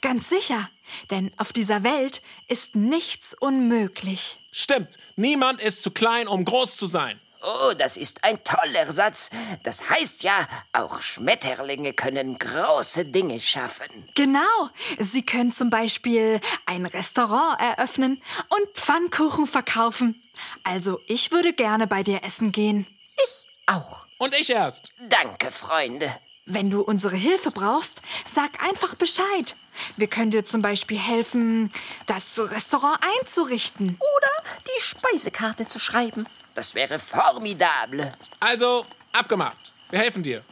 ganz 0.00 0.28
sicher. 0.28 0.68
Denn 1.10 1.30
auf 1.36 1.52
dieser 1.52 1.84
Welt 1.84 2.22
ist 2.48 2.74
nichts 2.74 3.34
unmöglich. 3.34 4.38
Stimmt. 4.50 4.98
Niemand 5.16 5.60
ist 5.60 5.82
zu 5.82 5.92
klein, 5.92 6.26
um 6.26 6.44
groß 6.44 6.76
zu 6.76 6.86
sein. 6.86 7.20
Oh, 7.42 7.72
das 7.76 7.96
ist 7.96 8.24
ein 8.24 8.42
toller 8.42 8.90
Satz. 8.90 9.30
Das 9.62 9.88
heißt 9.88 10.22
ja, 10.22 10.48
auch 10.72 11.00
Schmetterlinge 11.00 11.92
können 11.92 12.38
große 12.38 13.04
Dinge 13.04 13.40
schaffen. 13.40 13.86
Genau. 14.14 14.68
Sie 14.98 15.22
können 15.22 15.52
zum 15.52 15.70
Beispiel 15.70 16.40
ein 16.66 16.86
Restaurant 16.86 17.60
eröffnen 17.60 18.20
und 18.48 18.68
Pfannkuchen 18.74 19.46
verkaufen. 19.46 20.20
Also, 20.64 21.00
ich 21.06 21.30
würde 21.30 21.52
gerne 21.52 21.86
bei 21.86 22.02
dir 22.02 22.24
essen 22.24 22.52
gehen. 22.52 22.86
Ich 23.16 23.48
auch. 23.66 24.06
Und 24.18 24.34
ich 24.34 24.50
erst. 24.50 24.92
Danke, 25.08 25.50
Freunde. 25.50 26.12
Wenn 26.44 26.70
du 26.70 26.80
unsere 26.80 27.16
Hilfe 27.16 27.50
brauchst, 27.50 28.00
sag 28.26 28.64
einfach 28.64 28.94
Bescheid. 28.94 29.54
Wir 29.96 30.06
können 30.06 30.30
dir 30.30 30.44
zum 30.44 30.62
Beispiel 30.62 30.98
helfen, 30.98 31.70
das 32.06 32.38
Restaurant 32.38 32.98
einzurichten. 33.20 33.98
Oder 34.16 34.50
die 34.64 34.82
Speisekarte 34.82 35.68
zu 35.68 35.78
schreiben. 35.78 36.26
Das 36.58 36.74
wäre 36.74 36.98
formidable. 36.98 38.10
Also, 38.40 38.84
abgemacht. 39.12 39.70
Wir 39.90 40.00
helfen 40.00 40.24
dir. 40.24 40.42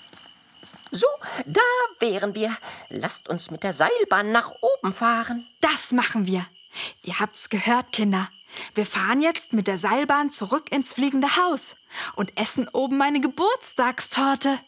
So, 0.92 1.08
da 1.44 1.60
wären 1.98 2.36
wir. 2.36 2.56
Lasst 2.90 3.28
uns 3.28 3.50
mit 3.50 3.64
der 3.64 3.72
Seilbahn 3.72 4.30
nach 4.30 4.52
oben 4.60 4.92
fahren. 4.92 5.48
Das 5.60 5.90
machen 5.90 6.28
wir. 6.28 6.46
Ihr 7.02 7.18
habt's 7.18 7.48
gehört, 7.48 7.90
Kinder. 7.90 8.28
Wir 8.76 8.86
fahren 8.86 9.20
jetzt 9.20 9.52
mit 9.52 9.66
der 9.66 9.78
Seilbahn 9.78 10.30
zurück 10.30 10.70
ins 10.70 10.94
fliegende 10.94 11.36
Haus 11.38 11.74
und 12.14 12.38
essen 12.38 12.68
oben 12.68 12.98
meine 12.98 13.20
Geburtstagstorte. 13.20 14.60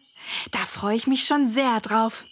Da 0.51 0.59
freue 0.59 0.97
ich 0.97 1.07
mich 1.07 1.25
schon 1.25 1.47
sehr 1.47 1.79
drauf. 1.79 2.25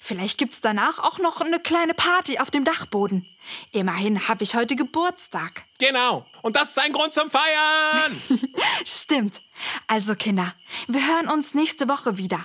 Vielleicht 0.00 0.38
gibt's 0.38 0.60
danach 0.60 0.98
auch 0.98 1.18
noch 1.18 1.40
eine 1.40 1.60
kleine 1.60 1.94
Party 1.94 2.38
auf 2.38 2.50
dem 2.50 2.64
Dachboden. 2.64 3.26
Immerhin 3.72 4.28
habe 4.28 4.44
ich 4.44 4.54
heute 4.54 4.76
Geburtstag. 4.76 5.64
Genau. 5.78 6.26
Und 6.42 6.56
das 6.56 6.70
ist 6.70 6.78
ein 6.78 6.92
Grund 6.92 7.14
zum 7.14 7.30
Feiern. 7.30 8.22
Stimmt. 8.84 9.40
Also 9.86 10.14
Kinder, 10.14 10.54
wir 10.88 11.06
hören 11.06 11.28
uns 11.28 11.54
nächste 11.54 11.88
Woche 11.88 12.16
wieder. 12.18 12.44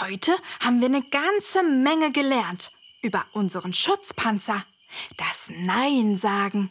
Heute 0.00 0.34
haben 0.60 0.80
wir 0.80 0.86
eine 0.86 1.02
ganze 1.02 1.62
Menge 1.62 2.12
gelernt 2.12 2.70
über 3.00 3.24
unseren 3.32 3.72
Schutzpanzer. 3.72 4.64
Das 5.16 5.50
Nein 5.54 6.16
sagen. 6.16 6.70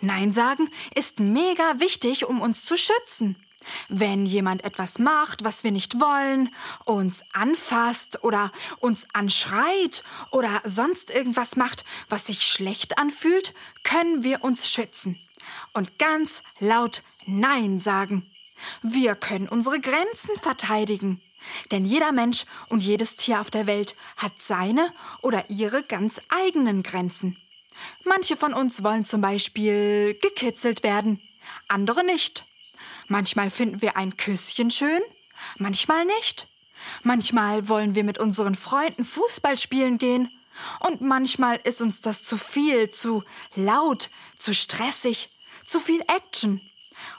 Nein 0.00 0.32
sagen 0.32 0.70
ist 0.94 1.20
mega 1.20 1.80
wichtig, 1.80 2.26
um 2.26 2.40
uns 2.40 2.64
zu 2.64 2.76
schützen. 2.76 3.36
Wenn 3.88 4.24
jemand 4.24 4.64
etwas 4.64 4.98
macht, 4.98 5.44
was 5.44 5.64
wir 5.64 5.72
nicht 5.72 6.00
wollen, 6.00 6.54
uns 6.84 7.22
anfasst 7.32 8.22
oder 8.24 8.52
uns 8.78 9.06
anschreit 9.12 10.02
oder 10.30 10.62
sonst 10.64 11.10
irgendwas 11.10 11.56
macht, 11.56 11.84
was 12.08 12.26
sich 12.26 12.46
schlecht 12.46 12.98
anfühlt, 12.98 13.54
können 13.82 14.22
wir 14.22 14.44
uns 14.44 14.70
schützen 14.70 15.18
und 15.72 15.98
ganz 15.98 16.42
laut 16.60 17.02
Nein 17.26 17.80
sagen. 17.80 18.24
Wir 18.82 19.14
können 19.14 19.48
unsere 19.48 19.80
Grenzen 19.80 20.34
verteidigen. 20.36 21.20
Denn 21.70 21.84
jeder 21.84 22.12
Mensch 22.12 22.44
und 22.68 22.82
jedes 22.82 23.16
Tier 23.16 23.40
auf 23.40 23.50
der 23.50 23.66
Welt 23.66 23.94
hat 24.16 24.32
seine 24.38 24.92
oder 25.22 25.48
ihre 25.48 25.82
ganz 25.82 26.20
eigenen 26.28 26.82
Grenzen. 26.82 27.36
Manche 28.04 28.36
von 28.36 28.54
uns 28.54 28.82
wollen 28.82 29.04
zum 29.04 29.20
Beispiel 29.20 30.18
gekitzelt 30.20 30.82
werden, 30.82 31.20
andere 31.68 32.04
nicht. 32.04 32.44
Manchmal 33.08 33.50
finden 33.50 33.82
wir 33.82 33.96
ein 33.96 34.16
Küsschen 34.16 34.70
schön, 34.70 35.00
manchmal 35.56 36.04
nicht. 36.04 36.46
Manchmal 37.02 37.68
wollen 37.68 37.94
wir 37.94 38.04
mit 38.04 38.18
unseren 38.18 38.54
Freunden 38.54 39.04
Fußball 39.04 39.58
spielen 39.58 39.98
gehen. 39.98 40.30
Und 40.80 41.00
manchmal 41.00 41.60
ist 41.64 41.82
uns 41.82 42.00
das 42.00 42.22
zu 42.22 42.36
viel, 42.36 42.90
zu 42.90 43.24
laut, 43.54 44.10
zu 44.36 44.54
stressig, 44.54 45.30
zu 45.64 45.80
viel 45.80 46.00
Action. 46.02 46.60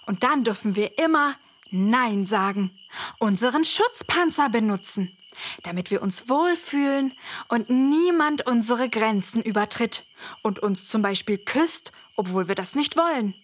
Und 0.05 0.23
dann 0.23 0.43
dürfen 0.43 0.75
wir 0.75 0.97
immer 0.97 1.35
Nein 1.71 2.25
sagen, 2.25 2.71
unseren 3.19 3.63
Schutzpanzer 3.63 4.49
benutzen 4.49 5.15
damit 5.63 5.91
wir 5.91 6.01
uns 6.01 6.29
wohlfühlen 6.29 7.13
und 7.47 7.69
niemand 7.69 8.45
unsere 8.45 8.89
Grenzen 8.89 9.41
übertritt 9.41 10.05
und 10.41 10.59
uns 10.59 10.87
zum 10.87 11.01
Beispiel 11.01 11.37
küsst, 11.37 11.91
obwohl 12.15 12.47
wir 12.47 12.55
das 12.55 12.75
nicht 12.75 12.97
wollen. 12.97 13.35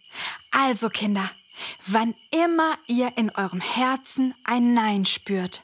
Also 0.52 0.90
Kinder, 0.90 1.30
wann 1.86 2.16
immer 2.32 2.78
ihr 2.88 3.18
in 3.18 3.30
eurem 3.32 3.62
Herzen 3.62 4.34
ein 4.44 4.74
Nein 4.74 5.06
spürt, 5.06 5.64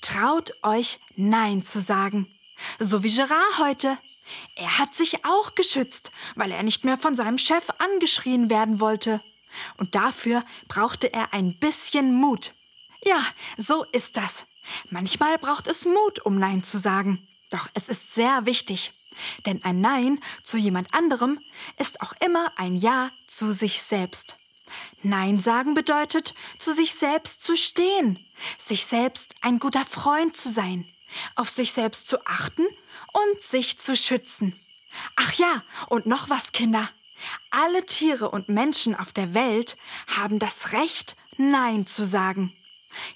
traut 0.00 0.52
euch 0.62 0.98
Nein 1.16 1.62
zu 1.62 1.80
sagen. 1.80 2.26
So 2.78 3.02
wie 3.02 3.14
Gerard 3.14 3.58
heute. 3.58 3.98
Er 4.56 4.78
hat 4.78 4.94
sich 4.94 5.24
auch 5.24 5.54
geschützt, 5.54 6.10
weil 6.34 6.50
er 6.50 6.62
nicht 6.62 6.84
mehr 6.84 6.98
von 6.98 7.16
seinem 7.16 7.38
Chef 7.38 7.64
angeschrien 7.78 8.50
werden 8.50 8.80
wollte. 8.80 9.22
Und 9.78 9.94
dafür 9.94 10.44
brauchte 10.66 11.12
er 11.12 11.32
ein 11.32 11.58
bisschen 11.58 12.14
Mut. 12.14 12.52
Ja, 13.02 13.24
so 13.56 13.84
ist 13.92 14.16
das. 14.16 14.44
Manchmal 14.90 15.38
braucht 15.38 15.66
es 15.66 15.86
Mut, 15.86 16.20
um 16.24 16.38
Nein 16.38 16.62
zu 16.62 16.78
sagen. 16.78 17.26
Doch 17.50 17.68
es 17.74 17.88
ist 17.88 18.14
sehr 18.14 18.44
wichtig. 18.44 18.92
Denn 19.46 19.64
ein 19.64 19.80
Nein 19.80 20.20
zu 20.42 20.56
jemand 20.56 20.92
anderem 20.94 21.40
ist 21.78 22.00
auch 22.02 22.12
immer 22.20 22.52
ein 22.56 22.76
Ja 22.76 23.10
zu 23.26 23.52
sich 23.52 23.82
selbst. 23.82 24.37
Nein 25.02 25.40
sagen 25.40 25.74
bedeutet, 25.74 26.34
zu 26.58 26.72
sich 26.72 26.94
selbst 26.94 27.42
zu 27.42 27.56
stehen, 27.56 28.18
sich 28.58 28.86
selbst 28.86 29.34
ein 29.40 29.58
guter 29.58 29.84
Freund 29.84 30.36
zu 30.36 30.48
sein, 30.50 30.86
auf 31.34 31.48
sich 31.48 31.72
selbst 31.72 32.08
zu 32.08 32.24
achten 32.26 32.66
und 33.12 33.42
sich 33.42 33.78
zu 33.78 33.96
schützen. 33.96 34.58
Ach 35.16 35.32
ja, 35.34 35.62
und 35.88 36.06
noch 36.06 36.30
was, 36.30 36.52
Kinder. 36.52 36.88
Alle 37.50 37.84
Tiere 37.84 38.30
und 38.30 38.48
Menschen 38.48 38.94
auf 38.94 39.12
der 39.12 39.34
Welt 39.34 39.76
haben 40.06 40.38
das 40.38 40.72
Recht, 40.72 41.16
Nein 41.36 41.86
zu 41.86 42.04
sagen. 42.04 42.52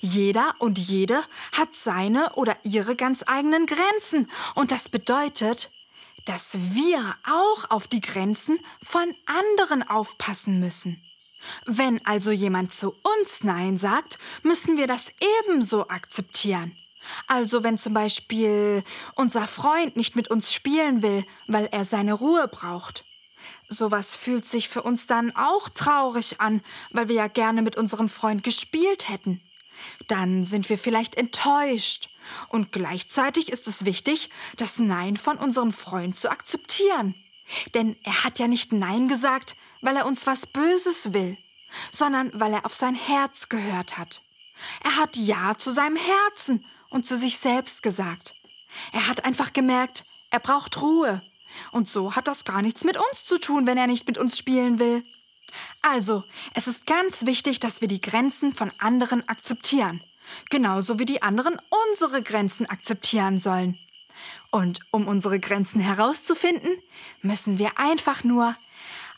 Jeder 0.00 0.54
und 0.58 0.78
jede 0.78 1.22
hat 1.52 1.74
seine 1.74 2.34
oder 2.34 2.56
ihre 2.62 2.94
ganz 2.94 3.24
eigenen 3.26 3.66
Grenzen. 3.66 4.30
Und 4.54 4.70
das 4.70 4.88
bedeutet, 4.88 5.70
dass 6.24 6.56
wir 6.74 7.16
auch 7.28 7.70
auf 7.70 7.88
die 7.88 8.00
Grenzen 8.00 8.58
von 8.82 9.14
anderen 9.26 9.82
aufpassen 9.88 10.60
müssen. 10.60 11.02
Wenn 11.66 12.04
also 12.06 12.30
jemand 12.30 12.72
zu 12.72 12.94
uns 13.02 13.42
Nein 13.42 13.78
sagt, 13.78 14.18
müssen 14.42 14.76
wir 14.76 14.86
das 14.86 15.12
ebenso 15.44 15.88
akzeptieren. 15.88 16.76
Also 17.26 17.64
wenn 17.64 17.78
zum 17.78 17.94
Beispiel 17.94 18.84
unser 19.16 19.48
Freund 19.48 19.96
nicht 19.96 20.14
mit 20.14 20.28
uns 20.28 20.52
spielen 20.52 21.02
will, 21.02 21.24
weil 21.48 21.68
er 21.72 21.84
seine 21.84 22.14
Ruhe 22.14 22.48
braucht. 22.48 23.04
Sowas 23.68 24.14
fühlt 24.14 24.46
sich 24.46 24.68
für 24.68 24.82
uns 24.82 25.06
dann 25.06 25.34
auch 25.34 25.68
traurig 25.68 26.40
an, 26.40 26.62
weil 26.90 27.08
wir 27.08 27.16
ja 27.16 27.26
gerne 27.26 27.62
mit 27.62 27.76
unserem 27.76 28.08
Freund 28.08 28.44
gespielt 28.44 29.08
hätten 29.08 29.40
dann 30.08 30.44
sind 30.44 30.68
wir 30.68 30.78
vielleicht 30.78 31.16
enttäuscht. 31.16 32.08
Und 32.48 32.72
gleichzeitig 32.72 33.50
ist 33.50 33.66
es 33.66 33.84
wichtig, 33.84 34.30
das 34.56 34.78
Nein 34.78 35.16
von 35.16 35.38
unserem 35.38 35.72
Freund 35.72 36.16
zu 36.16 36.30
akzeptieren. 36.30 37.14
Denn 37.74 37.96
er 38.04 38.24
hat 38.24 38.38
ja 38.38 38.48
nicht 38.48 38.72
Nein 38.72 39.08
gesagt, 39.08 39.56
weil 39.82 39.96
er 39.96 40.06
uns 40.06 40.26
was 40.26 40.46
Böses 40.46 41.12
will, 41.12 41.36
sondern 41.90 42.30
weil 42.32 42.54
er 42.54 42.64
auf 42.64 42.74
sein 42.74 42.94
Herz 42.94 43.48
gehört 43.48 43.98
hat. 43.98 44.22
Er 44.82 44.96
hat 44.96 45.16
Ja 45.16 45.58
zu 45.58 45.70
seinem 45.70 45.96
Herzen 45.96 46.64
und 46.88 47.06
zu 47.06 47.16
sich 47.16 47.38
selbst 47.38 47.82
gesagt. 47.82 48.34
Er 48.92 49.08
hat 49.08 49.24
einfach 49.24 49.52
gemerkt, 49.52 50.04
er 50.30 50.40
braucht 50.40 50.80
Ruhe. 50.80 51.20
Und 51.72 51.88
so 51.88 52.16
hat 52.16 52.28
das 52.28 52.44
gar 52.44 52.62
nichts 52.62 52.84
mit 52.84 52.96
uns 52.96 53.24
zu 53.24 53.38
tun, 53.38 53.66
wenn 53.66 53.76
er 53.76 53.86
nicht 53.86 54.06
mit 54.06 54.16
uns 54.16 54.38
spielen 54.38 54.78
will. 54.78 55.04
Also, 55.82 56.24
es 56.54 56.66
ist 56.66 56.86
ganz 56.86 57.26
wichtig, 57.26 57.60
dass 57.60 57.80
wir 57.80 57.88
die 57.88 58.00
Grenzen 58.00 58.54
von 58.54 58.70
anderen 58.78 59.28
akzeptieren. 59.28 60.02
Genauso 60.48 60.98
wie 60.98 61.04
die 61.04 61.22
anderen 61.22 61.60
unsere 61.90 62.22
Grenzen 62.22 62.64
akzeptieren 62.66 63.38
sollen. 63.38 63.78
Und 64.50 64.80
um 64.90 65.08
unsere 65.08 65.40
Grenzen 65.40 65.80
herauszufinden, 65.80 66.78
müssen 67.20 67.58
wir 67.58 67.78
einfach 67.78 68.24
nur 68.24 68.56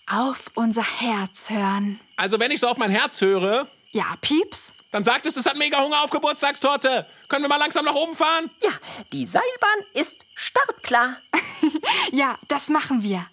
auf 0.07 0.51
unser 0.55 0.83
Herz 1.01 1.51
hören. 1.51 2.01
Also, 2.17 2.39
wenn 2.39 2.51
ich 2.51 2.61
so 2.61 2.69
auf 2.69 2.77
mein 2.77 2.91
Herz 2.91 3.21
höre, 3.21 3.67
Ja, 3.93 4.17
Pieps? 4.21 4.75
dann 4.91 5.03
sagt 5.05 5.27
es, 5.27 5.37
es 5.37 5.47
hat 5.47 5.57
mega 5.57 5.81
Hunger 5.83 6.03
auf 6.05 6.11
Geburtstagstorte. 6.11 7.07
Können 7.29 7.43
wir 7.45 7.49
mal 7.49 7.57
langsam 7.57 7.85
nach 7.85 7.95
oben 7.95 8.15
fahren? 8.17 8.51
Ja, 8.63 8.71
die 9.13 9.27
Seilbahn 9.27 9.81
ist 9.95 10.25
startklar. 10.35 11.17
Ja, 12.13 12.39
das 12.49 12.69
machen 12.69 13.03
wir. 13.03 13.27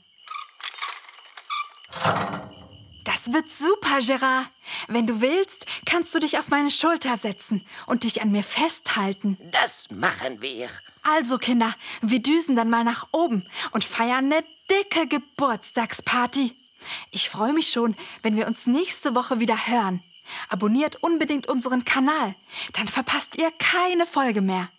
Das 3.03 3.33
wird 3.33 3.49
super, 3.49 3.99
Gerard. 3.99 4.47
Wenn 4.87 5.07
du 5.07 5.21
willst, 5.21 5.65
kannst 5.85 6.13
du 6.15 6.19
dich 6.19 6.37
auf 6.39 6.47
meine 6.49 6.71
Schulter 6.71 7.17
setzen 7.17 7.65
und 7.87 8.03
dich 8.03 8.21
an 8.21 8.31
mir 8.31 8.43
festhalten. 8.43 9.37
Das 9.51 9.89
machen 9.91 10.41
wir. 10.41 10.69
Also, 11.03 11.37
Kinder, 11.37 11.73
wir 12.01 12.21
düsen 12.21 12.55
dann 12.55 12.69
mal 12.69 12.83
nach 12.83 13.07
oben 13.11 13.47
und 13.71 13.83
feiern 13.83 14.31
eine 14.31 14.43
dicke 14.69 15.07
Geburtstagsparty. 15.07 16.55
Ich 17.11 17.29
freue 17.29 17.53
mich 17.53 17.69
schon, 17.69 17.95
wenn 18.21 18.35
wir 18.35 18.47
uns 18.47 18.67
nächste 18.67 19.15
Woche 19.15 19.39
wieder 19.39 19.67
hören. 19.67 20.03
Abonniert 20.49 21.03
unbedingt 21.03 21.47
unseren 21.47 21.83
Kanal, 21.85 22.35
dann 22.73 22.87
verpasst 22.87 23.37
ihr 23.37 23.51
keine 23.51 24.05
Folge 24.05 24.41
mehr. 24.41 24.69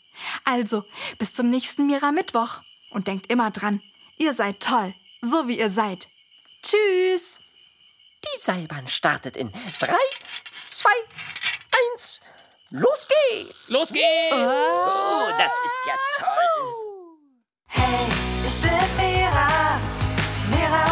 Also, 0.45 0.85
bis 1.19 1.35
zum 1.35 1.51
nächsten 1.51 1.87
Mira 1.87 2.13
Mittwoch 2.13 2.61
und 2.91 3.09
denkt 3.09 3.31
immer 3.31 3.51
dran, 3.51 3.83
ihr 4.19 4.35
seid 4.35 4.61
toll, 4.61 4.95
so 5.21 5.49
wie 5.49 5.59
ihr 5.59 5.71
seid. 5.71 6.07
Tschüss! 6.63 7.41
Die 8.25 8.41
Seilbahn 8.41 8.87
startet 8.87 9.37
in 9.37 9.53
3, 9.81 9.95
2, 10.71 10.89
1. 11.93 12.21
Los 12.71 13.09
geht's! 13.09 13.71
Los 13.71 13.89
geht's! 13.89 14.33
Oh, 14.33 15.29
das 15.37 15.53
ist 15.53 15.87
ja 15.87 15.95
toll. 16.19 16.82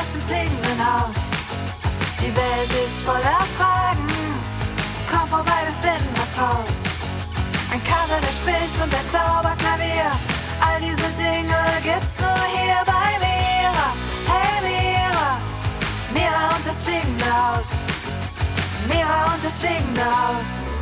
Aus 0.01 0.13
dem 0.13 0.21
fliegenden 0.23 0.81
Haus. 0.81 1.17
Die 2.21 2.35
Welt 2.35 2.73
ist 2.85 3.03
voller 3.03 3.45
Fragen, 3.59 4.09
komm 5.11 5.29
vorbei, 5.29 5.61
wir 5.67 5.91
finden 5.91 6.15
was 6.17 6.33
raus. 6.41 6.85
Ein 7.71 7.83
Kater, 7.85 8.19
der 8.25 8.33
spricht 8.33 8.77
und 8.83 8.93
ein 8.93 9.09
Zauberklavier. 9.13 10.11
All 10.61 10.81
diese 10.81 11.09
Dinge 11.21 11.61
gibt's 11.83 12.19
nur 12.19 12.41
hier 12.57 12.81
bei 12.87 13.11
Mira. 13.25 13.89
Hey 14.33 14.57
Mira, 14.65 15.31
Mira 16.15 16.57
und 16.57 16.67
das 16.67 16.83
fliegende 16.83 17.27
Haus. 17.27 17.83
Mira 18.89 19.35
und 19.35 19.45
das 19.45 19.59
fliegende 19.59 20.05
Haus. 20.05 20.80